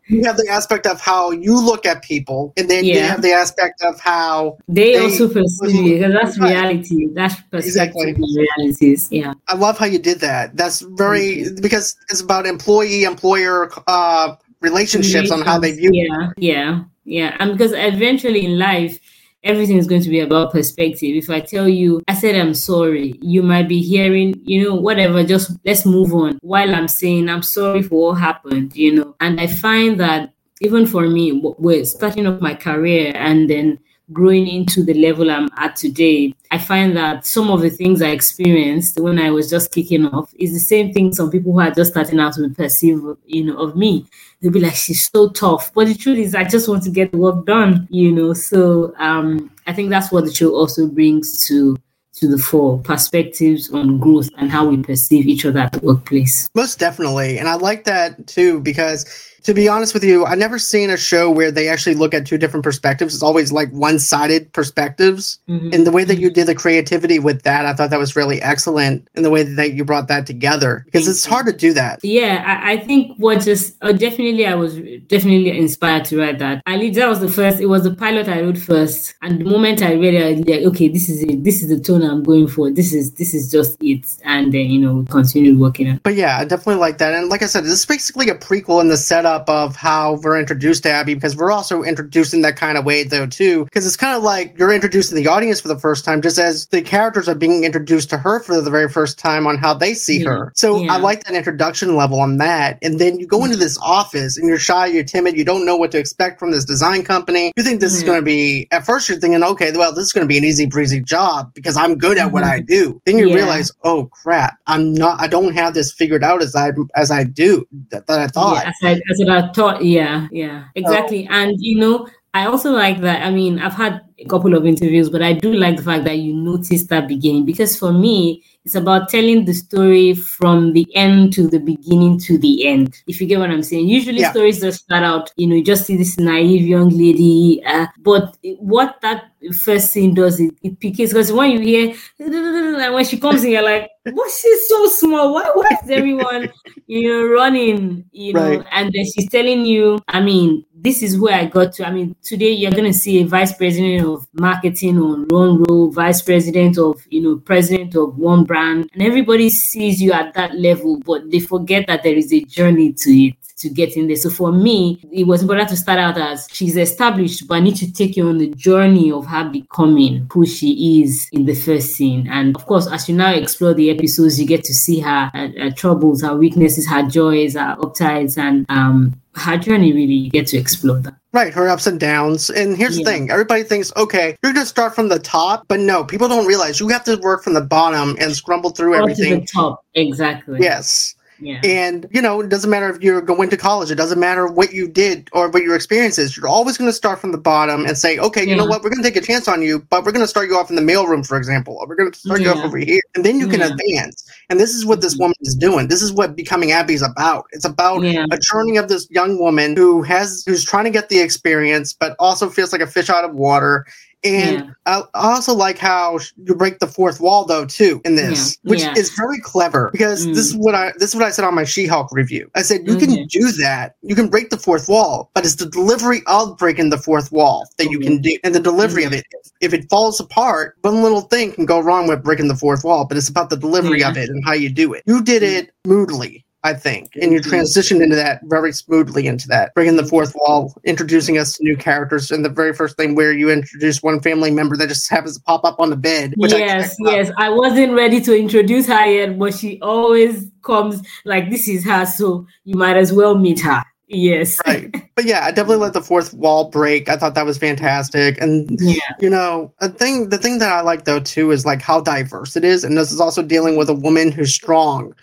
you 0.07 0.23
have 0.25 0.37
the 0.37 0.47
aspect 0.49 0.85
of 0.93 0.99
how 0.99 1.31
you 1.45 1.55
look 1.69 1.85
at 1.85 1.97
people, 2.03 2.41
and 2.57 2.69
then 2.69 2.83
you 2.83 2.99
have 2.99 3.21
the 3.21 3.31
aspect 3.31 3.81
of 3.89 3.99
how 3.99 4.57
They, 4.67 4.93
They- 4.93 5.03
also 5.05 5.27
perceive 5.29 5.85
it 5.85 5.99
because 5.99 6.13
that's 6.17 6.37
reality. 6.39 7.07
That's 7.13 7.35
perspective 7.55 8.07
Exactly. 8.07 8.47
realities. 8.57 9.01
Yeah. 9.11 9.33
I 9.47 9.55
love 9.55 9.77
how 9.81 9.85
you 9.85 9.99
did 9.99 10.19
that. 10.19 10.57
That's 10.61 10.79
very 11.03 11.45
because 11.61 11.95
it's 12.09 12.21
about 12.27 12.43
employee 12.55 13.03
employer 13.13 13.57
uh 13.87 14.35
relationships 14.61 15.31
on 15.31 15.41
how 15.49 15.57
they 15.63 15.71
view 15.79 15.91
Yeah, 15.93 16.31
yeah, 16.51 16.71
yeah. 17.05 17.29
And 17.39 17.47
because 17.53 17.73
eventually 17.93 18.41
in 18.49 18.53
life, 18.59 18.99
everything 19.43 19.77
is 19.77 19.87
going 19.87 20.01
to 20.01 20.09
be 20.09 20.19
about 20.19 20.51
perspective. 20.51 21.15
If 21.15 21.29
I 21.29 21.39
tell 21.39 21.67
you, 21.67 22.01
I 22.07 22.13
said 22.13 22.35
I'm 22.35 22.53
sorry, 22.53 23.17
you 23.21 23.41
might 23.41 23.67
be 23.67 23.81
hearing, 23.81 24.35
you 24.43 24.63
know, 24.63 24.75
whatever, 24.75 25.23
just 25.23 25.51
let's 25.65 25.85
move 25.85 26.13
on. 26.13 26.39
While 26.41 26.73
I'm 26.73 26.87
saying 26.87 27.29
I'm 27.29 27.43
sorry 27.43 27.81
for 27.81 28.09
what 28.09 28.15
happened, 28.15 28.75
you 28.75 28.93
know. 28.93 29.15
And 29.19 29.39
I 29.39 29.47
find 29.47 29.99
that 29.99 30.33
even 30.61 30.85
for 30.85 31.07
me, 31.07 31.41
we're 31.57 31.85
starting 31.85 32.27
off 32.27 32.41
my 32.41 32.53
career 32.53 33.13
and 33.15 33.49
then 33.49 33.79
growing 34.11 34.47
into 34.47 34.83
the 34.83 34.93
level 34.93 35.29
I'm 35.29 35.49
at 35.57 35.75
today, 35.75 36.33
I 36.51 36.57
find 36.57 36.95
that 36.97 37.25
some 37.25 37.49
of 37.49 37.61
the 37.61 37.69
things 37.69 38.01
I 38.01 38.09
experienced 38.09 38.99
when 38.99 39.19
I 39.19 39.29
was 39.29 39.49
just 39.49 39.71
kicking 39.71 40.05
off 40.07 40.33
is 40.39 40.53
the 40.53 40.59
same 40.59 40.93
thing 40.93 41.13
some 41.13 41.29
people 41.29 41.53
who 41.53 41.59
are 41.59 41.71
just 41.71 41.91
starting 41.91 42.19
out 42.19 42.37
will 42.37 42.53
perceive, 42.53 43.01
you 43.25 43.43
know, 43.43 43.57
of 43.57 43.75
me. 43.75 44.05
They'll 44.41 44.51
be 44.51 44.59
like, 44.59 44.75
she's 44.75 45.09
so 45.09 45.29
tough. 45.29 45.73
But 45.73 45.87
the 45.87 45.95
truth 45.95 46.17
is, 46.17 46.35
I 46.35 46.43
just 46.43 46.67
want 46.67 46.83
to 46.83 46.89
get 46.89 47.13
work 47.13 47.45
done, 47.45 47.87
you 47.91 48.11
know. 48.11 48.33
So 48.33 48.93
um, 48.97 49.51
I 49.67 49.73
think 49.73 49.89
that's 49.89 50.11
what 50.11 50.25
the 50.25 50.33
show 50.33 50.55
also 50.55 50.87
brings 50.87 51.45
to 51.47 51.77
to 52.19 52.27
the 52.27 52.37
fore 52.37 52.79
perspectives 52.79 53.71
on 53.71 53.97
growth 53.97 54.29
and 54.37 54.51
how 54.51 54.65
we 54.65 54.75
perceive 54.81 55.25
each 55.25 55.45
other 55.45 55.59
at 55.59 55.71
the 55.71 55.79
workplace. 55.79 56.49
Most 56.53 56.77
definitely. 56.77 57.37
And 57.37 57.47
I 57.47 57.55
like 57.55 57.85
that 57.85 58.27
too 58.27 58.59
because 58.59 59.05
to 59.43 59.53
be 59.53 59.67
honest 59.67 59.93
with 59.93 60.03
you, 60.03 60.25
I've 60.25 60.37
never 60.37 60.59
seen 60.59 60.89
a 60.89 60.97
show 60.97 61.29
where 61.29 61.51
they 61.51 61.67
actually 61.69 61.95
look 61.95 62.13
at 62.13 62.25
two 62.25 62.37
different 62.37 62.63
perspectives. 62.63 63.13
It's 63.13 63.23
always 63.23 63.51
like 63.51 63.69
one-sided 63.71 64.51
perspectives. 64.53 65.39
Mhm. 65.49 65.73
And 65.73 65.87
the 65.87 65.91
way 65.91 66.03
that 66.03 66.19
you 66.19 66.29
did 66.29 66.47
the 66.47 66.55
creativity 66.55 67.19
with 67.19 67.43
that, 67.43 67.65
I 67.65 67.73
thought 67.73 67.89
that 67.89 67.99
was 67.99 68.15
really 68.15 68.41
excellent 68.41 69.07
in 69.15 69.23
the 69.23 69.29
way 69.29 69.43
that 69.43 69.73
you 69.73 69.83
brought 69.85 70.07
that 70.09 70.25
together 70.25 70.83
because 70.85 71.07
it's 71.07 71.25
hard 71.25 71.45
to 71.47 71.53
do 71.53 71.73
that. 71.73 71.99
Yeah, 72.03 72.43
I, 72.45 72.73
I 72.73 72.77
think 72.77 73.15
what 73.17 73.41
just 73.41 73.75
uh, 73.81 73.91
definitely 73.91 74.45
I 74.45 74.55
was 74.55 74.75
definitely 75.07 75.57
inspired 75.57 76.05
to 76.05 76.17
write 76.19 76.39
that. 76.39 76.61
I 76.65 76.75
lead 76.77 76.95
that 76.95 77.07
was 77.07 77.19
the 77.19 77.29
first. 77.29 77.59
It 77.59 77.67
was 77.67 77.83
the 77.83 77.93
pilot 77.93 78.27
I 78.27 78.41
wrote 78.41 78.57
first, 78.57 79.13
and 79.21 79.39
the 79.39 79.45
moment 79.45 79.81
I 79.81 79.93
read 79.93 80.13
it, 80.15 80.23
I 80.25 80.31
was 80.31 80.39
like, 80.47 80.63
okay, 80.73 80.87
this 80.89 81.09
is 81.09 81.23
it. 81.23 81.43
This 81.43 81.61
is 81.63 81.69
the 81.69 81.79
tone 81.79 82.03
I'm 82.03 82.23
going 82.23 82.47
for. 82.47 82.69
This 82.71 82.93
is 82.93 83.13
this 83.13 83.33
is 83.33 83.49
just 83.51 83.77
it. 83.81 84.05
And 84.23 84.51
then 84.53 84.65
you 84.69 84.79
know 84.79 84.93
we 84.95 85.05
continued 85.05 85.59
working 85.59 85.87
on. 85.89 85.95
it. 85.95 86.03
But 86.03 86.15
yeah, 86.15 86.37
I 86.39 86.45
definitely 86.45 86.81
like 86.81 86.97
that. 86.99 87.13
And 87.13 87.29
like 87.29 87.43
I 87.43 87.45
said, 87.47 87.63
this 87.63 87.71
is 87.73 87.85
basically 87.85 88.29
a 88.29 88.35
prequel 88.35 88.81
in 88.81 88.87
the 88.89 88.97
setup 88.97 89.28
of 89.37 89.75
how 89.75 90.15
we're 90.23 90.39
introduced 90.39 90.83
to 90.83 90.89
Abby 90.91 91.13
because 91.13 91.35
we're 91.35 91.51
also 91.51 91.83
introduced 91.83 92.33
in 92.33 92.41
that 92.41 92.55
kind 92.55 92.77
of 92.77 92.85
way 92.85 93.03
though 93.03 93.25
too. 93.27 93.65
Because 93.65 93.85
it's 93.85 93.95
kind 93.97 94.15
of 94.15 94.23
like 94.23 94.57
you're 94.57 94.71
introducing 94.73 95.15
the 95.15 95.27
audience 95.27 95.61
for 95.61 95.67
the 95.67 95.77
first 95.79 96.03
time, 96.05 96.21
just 96.21 96.37
as 96.39 96.65
the 96.67 96.81
characters 96.81 97.29
are 97.29 97.35
being 97.35 97.63
introduced 97.63 98.09
to 98.09 98.17
her 98.17 98.39
for 98.41 98.59
the 98.61 98.69
very 98.71 98.89
first 98.89 99.19
time 99.19 99.45
on 99.47 99.57
how 99.57 99.73
they 99.73 99.93
see 99.93 100.19
Yeah. 100.23 100.29
her. 100.29 100.51
So 100.55 100.81
Yeah. 100.81 100.93
I 100.93 100.97
like 100.97 101.23
that 101.25 101.35
introduction 101.35 101.95
level 101.95 102.19
on 102.19 102.37
that. 102.37 102.77
And 102.81 102.99
then 102.99 103.19
you 103.19 103.27
go 103.27 103.43
into 103.45 103.57
this 103.57 103.77
office 103.81 104.37
and 104.37 104.47
you're 104.47 104.57
shy, 104.57 104.87
you're 104.87 105.03
timid, 105.03 105.37
you 105.37 105.45
don't 105.45 105.65
know 105.65 105.75
what 105.77 105.91
to 105.91 105.97
expect 105.99 106.39
from 106.39 106.51
this 106.51 106.65
design 106.65 107.03
company. 107.03 107.51
You 107.55 107.63
think 107.63 107.79
this 107.79 107.93
is 107.93 108.03
going 108.03 108.19
to 108.19 108.25
be 108.25 108.67
at 108.71 108.85
first 108.85 109.07
you're 109.07 109.19
thinking, 109.19 109.43
okay, 109.43 109.71
well 109.75 109.93
this 109.93 110.05
is 110.05 110.13
going 110.13 110.25
to 110.25 110.27
be 110.27 110.37
an 110.37 110.43
easy 110.43 110.65
breezy 110.65 110.99
job 111.01 111.53
because 111.53 111.77
I'm 111.77 111.95
good 111.97 112.17
at 112.17 112.31
what 112.31 112.43
I 112.43 112.59
do. 112.59 113.01
Then 113.05 113.17
you 113.17 113.25
Mm-hmm. 113.25 113.29
Yeah. 113.37 113.43
realize, 113.43 113.71
oh 113.83 114.05
crap, 114.05 114.57
I'm 114.65 114.93
not. 114.93 115.19
I 115.21 115.27
don't 115.27 115.53
have 115.53 115.73
this 115.75 115.91
figured 115.91 116.23
out 116.23 116.41
as 116.41 116.55
I 116.55 116.71
as 116.95 117.11
I 117.11 117.23
do 117.25 117.67
that, 117.91 118.07
that 118.07 118.19
I 118.19 118.27
thought. 118.27 118.63
Yeah, 118.63 118.69
as 118.69 118.75
I, 118.83 119.01
as 119.11 119.18
I 119.27 119.51
thought, 119.51 119.83
yeah, 119.83 120.27
yeah, 120.31 120.65
exactly. 120.75 121.27
Oh. 121.29 121.33
And 121.33 121.55
you 121.59 121.79
know, 121.79 122.07
I 122.33 122.45
also 122.45 122.71
like 122.71 123.01
that. 123.01 123.25
I 123.25 123.31
mean, 123.31 123.59
I've 123.59 123.73
had 123.73 124.01
a 124.19 124.25
couple 124.25 124.53
of 124.55 124.65
interviews, 124.65 125.09
but 125.09 125.21
I 125.21 125.33
do 125.33 125.53
like 125.53 125.77
the 125.77 125.83
fact 125.83 126.03
that 126.05 126.19
you 126.19 126.33
notice 126.33 126.85
that 126.87 127.07
beginning 127.07 127.45
because 127.45 127.75
for 127.75 127.91
me, 127.91 128.43
it's 128.65 128.75
about 128.75 129.09
telling 129.09 129.45
the 129.45 129.53
story 129.53 130.13
from 130.13 130.73
the 130.73 130.85
end 130.95 131.33
to 131.33 131.47
the 131.47 131.59
beginning 131.59 132.19
to 132.19 132.37
the 132.37 132.67
end. 132.67 132.93
If 133.07 133.19
you 133.21 133.27
get 133.27 133.39
what 133.39 133.49
I'm 133.49 133.63
saying, 133.63 133.87
usually 133.87 134.19
Yeah. 134.19 134.31
stories 134.31 134.59
just 134.59 134.83
start 134.83 135.03
out, 135.03 135.31
you 135.37 135.47
know, 135.47 135.55
you 135.55 135.63
just 135.63 135.85
see 135.85 135.97
this 135.97 136.17
naive 136.19 136.67
young 136.67 136.89
lady, 136.89 137.61
uh, 137.65 137.87
but 137.99 138.37
what 138.59 138.99
that 139.01 139.23
first 139.63 139.91
scene 139.91 140.13
does, 140.13 140.39
it, 140.39 140.53
it 140.61 140.79
piques 140.79 140.97
because 141.13 141.31
when 141.31 141.51
you 141.51 141.59
hear 141.59 141.95
and 142.19 142.93
when 142.93 143.05
she 143.05 143.17
comes 143.17 143.43
in, 143.43 143.51
you're 143.51 143.63
like, 143.63 143.89
what? 144.11 144.31
She's 144.31 144.67
so 144.67 144.87
small. 144.87 145.33
Why? 145.33 145.49
Why 145.53 145.69
is 145.83 145.89
everyone, 145.89 146.49
you 146.87 147.07
know, 147.07 147.27
running? 147.33 148.05
You 148.11 148.33
know, 148.33 148.57
Right. 148.57 148.65
and 148.71 148.91
then 148.93 149.05
she's 149.05 149.29
telling 149.29 149.65
you, 149.65 149.99
I 150.07 150.21
mean, 150.21 150.65
this 150.73 151.03
is 151.03 151.19
where 151.19 151.35
I 151.35 151.45
got 151.45 151.73
to. 151.73 151.87
I 151.87 151.91
mean, 151.91 152.15
today 152.23 152.51
you're 152.51 152.71
gonna 152.71 152.93
see 152.93 153.21
a 153.21 153.25
vice 153.25 153.53
president 153.53 154.05
of 154.05 154.27
marketing 154.33 154.97
on 154.99 155.25
one 155.29 155.63
row, 155.63 155.89
vice 155.89 156.21
president 156.21 156.77
of, 156.77 157.01
you 157.09 157.21
know, 157.21 157.37
president 157.37 157.95
of 157.95 158.17
one 158.17 158.45
brand, 158.49 158.89
and 158.93 159.03
everybody 159.03 159.49
sees 159.49 160.01
you 160.01 160.11
at 160.11 160.33
that 160.33 160.55
level, 160.57 160.99
but 161.05 161.29
they 161.29 161.39
forget 161.39 161.85
that 161.87 162.01
there 162.03 162.15
is 162.15 162.33
a 162.33 162.41
journey 162.41 162.91
to 162.93 163.11
it 163.27 163.35
to 163.59 163.69
get 163.69 163.95
in 163.95 164.07
there. 164.07 164.15
So 164.15 164.29
for 164.29 164.51
me, 164.51 165.01
it 165.11 165.27
was 165.27 165.41
important 165.41 165.69
to 165.69 165.77
start 165.77 165.99
out 165.99 166.17
as 166.17 166.47
she's 166.51 166.77
established, 166.77 167.47
but 167.47 167.55
I 167.55 167.59
need 167.59 167.75
to 167.77 167.91
take 167.91 168.17
you 168.17 168.27
on 168.27 168.37
the 168.37 168.49
journey 168.51 169.11
of 169.11 169.25
her 169.27 169.49
becoming 169.49 170.27
who 170.31 170.45
she 170.45 171.01
is 171.01 171.27
in 171.31 171.45
the 171.45 171.55
first 171.55 171.91
scene. 171.91 172.27
And 172.27 172.55
of 172.55 172.65
course, 172.65 172.87
as 172.87 173.07
you 173.07 173.15
now 173.15 173.33
explore 173.33 173.73
the 173.73 173.89
episodes, 173.89 174.39
you 174.39 174.47
get 174.47 174.63
to 174.65 174.73
see 174.73 174.99
her, 174.99 175.29
her, 175.33 175.53
her 175.57 175.71
troubles, 175.71 176.21
her 176.21 176.35
weaknesses, 176.35 176.87
her 176.87 177.03
joys, 177.03 177.53
her 177.53 177.75
upsides, 177.81 178.37
and 178.37 178.65
um 178.69 179.15
her 179.35 179.57
journey. 179.57 179.93
Really, 179.93 180.13
you 180.13 180.29
get 180.29 180.47
to 180.47 180.57
explore 180.57 180.99
that. 180.99 181.15
Right, 181.31 181.53
her 181.53 181.69
ups 181.69 181.85
and 181.85 181.99
downs. 181.99 182.49
And 182.49 182.75
here's 182.75 182.97
the 182.97 183.03
thing 183.03 183.29
everybody 183.29 183.63
thinks, 183.63 183.93
okay, 183.95 184.35
you're 184.41 184.51
going 184.51 184.65
to 184.65 184.69
start 184.69 184.95
from 184.95 185.09
the 185.09 185.19
top, 185.19 185.65
but 185.67 185.79
no, 185.79 186.03
people 186.03 186.27
don't 186.27 186.47
realize 186.47 186.79
you 186.79 186.87
have 186.87 187.03
to 187.03 187.17
work 187.17 187.43
from 187.43 187.53
the 187.53 187.61
bottom 187.61 188.17
and 188.19 188.35
scramble 188.35 188.71
through 188.71 188.93
Go 188.93 189.07
to 189.07 189.13
the 189.13 189.21
everything. 189.21 189.45
top, 189.45 189.85
exactly. 189.93 190.59
Yes. 190.59 191.13
Yeah. 191.41 191.61
And, 191.63 192.07
you 192.11 192.21
know, 192.21 192.41
it 192.41 192.49
doesn't 192.49 192.69
matter 192.69 192.89
if 192.89 193.01
you're 193.01 193.21
going 193.21 193.49
to 193.49 193.57
college, 193.57 193.91
it 193.91 193.95
doesn't 193.95 194.19
matter 194.19 194.47
what 194.47 194.73
you 194.73 194.87
did 194.87 195.29
or 195.31 195.49
what 195.49 195.63
your 195.63 195.75
experience 195.75 196.17
is. 196.17 196.35
You're 196.35 196.47
always 196.47 196.77
going 196.77 196.89
to 196.89 196.93
start 196.93 197.19
from 197.19 197.31
the 197.31 197.37
bottom 197.37 197.85
and 197.85 197.97
say, 197.97 198.17
okay, 198.19 198.47
you 198.47 198.55
know 198.55 198.65
what, 198.65 198.83
we're 198.83 198.89
going 198.89 199.01
to 199.01 199.09
take 199.09 199.21
a 199.21 199.25
chance 199.25 199.47
on 199.47 199.61
you, 199.61 199.79
but 199.89 200.03
we're 200.03 200.11
going 200.11 200.23
to 200.23 200.27
start 200.27 200.49
you 200.49 200.57
off 200.57 200.69
in 200.69 200.75
the 200.75 200.81
mailroom, 200.81 201.25
for 201.25 201.37
example, 201.37 201.77
or 201.79 201.87
we're 201.87 201.95
going 201.95 202.11
to 202.11 202.19
start 202.19 202.41
you 202.41 202.49
off 202.49 202.63
over 202.63 202.77
here. 202.77 203.01
And 203.15 203.25
then 203.25 203.39
you 203.39 203.47
can 203.47 203.61
Yeah. 203.61 203.67
advance. 203.67 204.23
And 204.49 204.59
this 204.59 204.73
is 204.75 204.85
what 204.85 205.01
this 205.01 205.15
Mhm. 205.15 205.19
woman 205.19 205.35
is 205.41 205.55
doing. 205.55 205.87
This 205.87 206.01
is 206.01 206.11
what 206.11 206.35
becoming 206.35 206.71
Abby 206.71 206.93
is 206.93 207.01
about. 207.01 207.45
It's 207.51 207.65
about 207.65 208.03
Yeah. 208.03 208.25
a 208.31 208.37
journey 208.37 208.77
of 208.77 208.89
this 208.89 209.07
young 209.09 209.39
woman 209.39 209.75
who 209.75 210.01
has 210.03 210.43
who's 210.45 210.63
trying 210.65 210.85
to 210.85 210.89
get 210.91 211.09
the 211.09 211.19
experience, 211.19 211.93
but 211.93 212.15
also 212.19 212.49
feels 212.49 212.71
like 212.71 212.81
a 212.81 212.87
fish 212.87 213.09
out 213.09 213.23
of 213.23 213.33
water. 213.33 213.85
And 214.23 214.57
Yeah. 214.59 214.69
I 214.85 215.03
also 215.13 215.53
like 215.53 215.77
how 215.77 216.19
you 216.43 216.53
break 216.55 216.79
the 216.79 216.87
fourth 216.87 217.21
wall 217.21 217.45
though 217.45 217.63
too 217.65 218.01
in 218.03 218.15
this, 218.15 218.57
Yeah, 218.63 218.69
which 218.69 218.81
yeah. 218.81 218.93
is 218.97 219.11
very 219.11 219.39
clever 219.39 219.89
because 219.93 220.25
Mm. 220.25 220.33
this 220.35 220.47
is 220.47 220.55
what 220.55 220.75
I 220.75 220.91
this 220.97 221.09
is 221.11 221.15
what 221.15 221.23
I 221.23 221.29
said 221.29 221.45
on 221.45 221.55
my 221.55 221.63
She-Hulk 221.63 222.11
review. 222.11 222.49
I 222.55 222.61
said 222.63 222.81
you 222.85 222.97
can 222.97 223.11
Mhm. 223.11 223.29
do 223.29 223.51
that, 223.61 223.95
you 224.01 224.15
can 224.15 224.27
break 224.27 224.49
the 224.49 224.57
fourth 224.57 224.89
wall, 224.89 225.29
but 225.33 225.45
it's 225.45 225.55
the 225.55 225.67
delivery 225.67 226.21
of 226.27 226.57
breaking 226.57 226.89
the 226.89 226.97
fourth 226.97 227.31
wall 227.31 227.65
that 227.77 227.89
you 227.89 227.99
can 227.99 228.19
do, 228.19 228.37
and 228.43 228.53
the 228.53 228.59
delivery 228.59 229.03
of 229.05 229.13
it. 229.13 229.23
If 229.61 229.73
it 229.73 229.89
falls 229.89 230.19
apart, 230.19 230.75
one 230.81 231.01
little 231.01 231.21
thing 231.21 231.53
can 231.53 231.65
go 231.65 231.79
wrong 231.79 232.07
with 232.07 232.23
breaking 232.23 232.47
the 232.49 232.55
fourth 232.55 232.83
wall, 232.83 233.05
but 233.05 233.17
it's 233.17 233.29
about 233.29 233.49
the 233.49 233.57
delivery 233.57 234.03
of 234.03 234.17
it 234.17 234.29
and 234.29 234.43
how 234.43 234.53
you 234.53 234.69
do 234.69 234.93
it. 234.93 235.03
You 235.05 235.21
did 235.21 235.43
it 235.43 235.71
smoothly. 235.85 236.45
I 236.63 236.73
think, 236.73 237.15
and 237.21 237.31
you 237.31 237.39
transitioned 237.39 238.03
into 238.03 238.17
that 238.17 238.41
very 238.43 238.73
smoothly 238.73 239.27
into 239.27 239.47
that, 239.47 239.73
breaking 239.73 239.95
the 239.95 240.05
fourth 240.05 240.35
wall, 240.35 240.75
introducing 240.83 241.37
us 241.37 241.53
to 241.53 241.63
new 241.63 241.77
characters, 241.77 242.31
and 242.31 242.43
the 242.43 242.49
very 242.49 242.73
first 242.73 242.97
thing 242.97 243.15
where 243.15 243.31
you 243.31 243.49
introduce 243.49 244.03
one 244.03 244.19
family 244.19 244.51
member 244.51 244.75
that 244.75 244.89
just 244.89 245.09
happens 245.09 245.37
to 245.37 245.43
pop 245.43 245.63
up 245.63 245.79
on 245.79 245.89
the 245.89 245.95
bed. 245.95 246.33
Which 246.35 246.51
I 246.53 246.57
yes, 246.57 246.91
up. 246.91 247.11
yes. 247.13 247.31
I 247.37 247.49
wasn't 247.49 247.93
ready 247.93 248.19
to 248.21 248.37
introduce 248.37 248.87
her 248.87 249.05
yet, 249.05 249.39
but 249.39 249.53
she 249.53 249.79
always 249.81 250.51
comes 250.61 251.01
like 251.23 251.49
this 251.49 251.69
is 251.69 251.85
her, 251.85 252.05
so 252.05 252.45
you 252.65 252.75
might 252.75 252.97
as 252.97 253.13
well 253.13 253.37
meet 253.37 253.61
her. 253.61 253.81
Yes. 254.09 254.57
right. 254.67 254.93
But 255.15 255.25
yeah, 255.25 255.43
I 255.45 255.51
definitely 255.51 255.83
let 255.83 255.91
the 255.91 256.01
fourth 256.01 256.33
wall 256.33 256.69
break. 256.69 257.09
I 257.09 257.17
thought 257.17 257.35
that 257.35 257.45
was 257.45 257.57
fantastic, 257.57 258.39
and 258.41 258.69
Yeah. 258.81 258.95
you 259.19 259.29
know, 259.29 259.73
a 259.79 259.89
thing 259.89 260.29
the 260.29 260.37
thing 260.37 260.59
that 260.59 260.71
I 260.71 260.81
like 260.81 261.05
though 261.05 261.19
too 261.19 261.51
is 261.51 261.65
like 261.65 261.81
how 261.81 262.01
diverse 262.01 262.55
it 262.57 262.63
is, 262.65 262.83
and 262.83 262.97
this 262.97 263.11
is 263.11 263.19
also 263.21 263.41
dealing 263.41 263.77
with 263.77 263.89
a 263.89 263.93
woman 263.93 264.31
who's 264.31 264.53
strong 264.53 265.13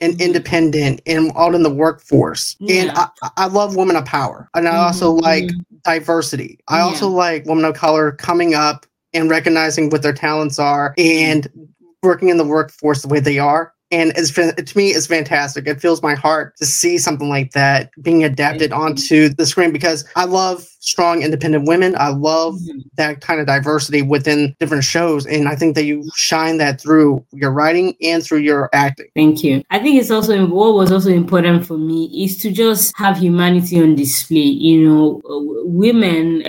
and 0.00 0.14
Mhm. 0.14 0.20
independent 0.20 1.00
and 1.06 1.30
out 1.36 1.54
in 1.54 1.62
the 1.62 1.70
workforce. 1.72 2.56
And 2.68 2.90
I, 2.92 3.08
I 3.36 3.46
love 3.46 3.76
women 3.76 3.96
of 3.96 4.04
power, 4.04 4.48
and 4.54 4.68
I 4.68 4.76
also 4.76 5.12
Mhm, 5.16 5.22
like 5.22 5.44
mhm. 5.44 5.82
diversity. 5.84 6.58
I 6.68 6.78
Yeah. 6.78 6.84
also 6.84 7.08
like 7.08 7.44
women 7.46 7.64
of 7.64 7.74
color 7.74 8.12
coming 8.12 8.54
up 8.54 8.86
and 9.12 9.30
recognizing 9.30 9.90
what 9.90 10.02
their 10.02 10.12
talents 10.12 10.58
are 10.58 10.94
and 10.98 11.48
working 12.02 12.28
in 12.28 12.36
the 12.38 12.44
workforce 12.44 13.02
the 13.02 13.08
way 13.08 13.20
they 13.20 13.38
are 13.38 13.73
and 13.94 14.12
it's 14.16 14.32
to 14.32 14.76
me 14.78 14.90
it's 14.90 15.06
fantastic. 15.06 15.66
It 15.66 15.80
fills 15.80 16.02
my 16.02 16.14
heart 16.14 16.56
to 16.56 16.66
see 16.66 16.98
something 16.98 17.28
like 17.28 17.52
that 17.52 17.90
being 18.02 18.24
adapted 18.24 18.72
onto 18.72 19.28
the 19.28 19.46
screen 19.46 19.72
because 19.72 20.04
I 20.16 20.24
love 20.24 20.66
strong 20.84 21.22
independent 21.22 21.66
women. 21.66 21.96
I 21.96 22.08
love 22.08 22.56
mm-hmm. 22.56 22.80
that 22.96 23.20
kind 23.22 23.40
of 23.40 23.46
diversity 23.46 24.02
within 24.02 24.54
different 24.60 24.84
shows. 24.84 25.26
And 25.26 25.48
I 25.48 25.56
think 25.56 25.74
that 25.76 25.84
you 25.84 26.08
shine 26.14 26.58
that 26.58 26.80
through 26.80 27.24
your 27.32 27.52
writing 27.52 27.94
and 28.02 28.22
through 28.22 28.38
your 28.38 28.68
acting. 28.72 29.06
Thank 29.16 29.42
you. 29.42 29.62
I 29.70 29.78
think 29.78 29.98
it's 29.98 30.10
also 30.10 30.46
what 30.46 30.74
was 30.74 30.92
also 30.92 31.10
important 31.10 31.66
for 31.66 31.78
me 31.78 32.24
is 32.24 32.36
to 32.42 32.50
just 32.50 32.92
have 32.96 33.16
humanity 33.16 33.80
on 33.80 33.94
display. 33.94 34.40
You 34.40 34.86
know, 34.86 35.22
women, 35.64 36.42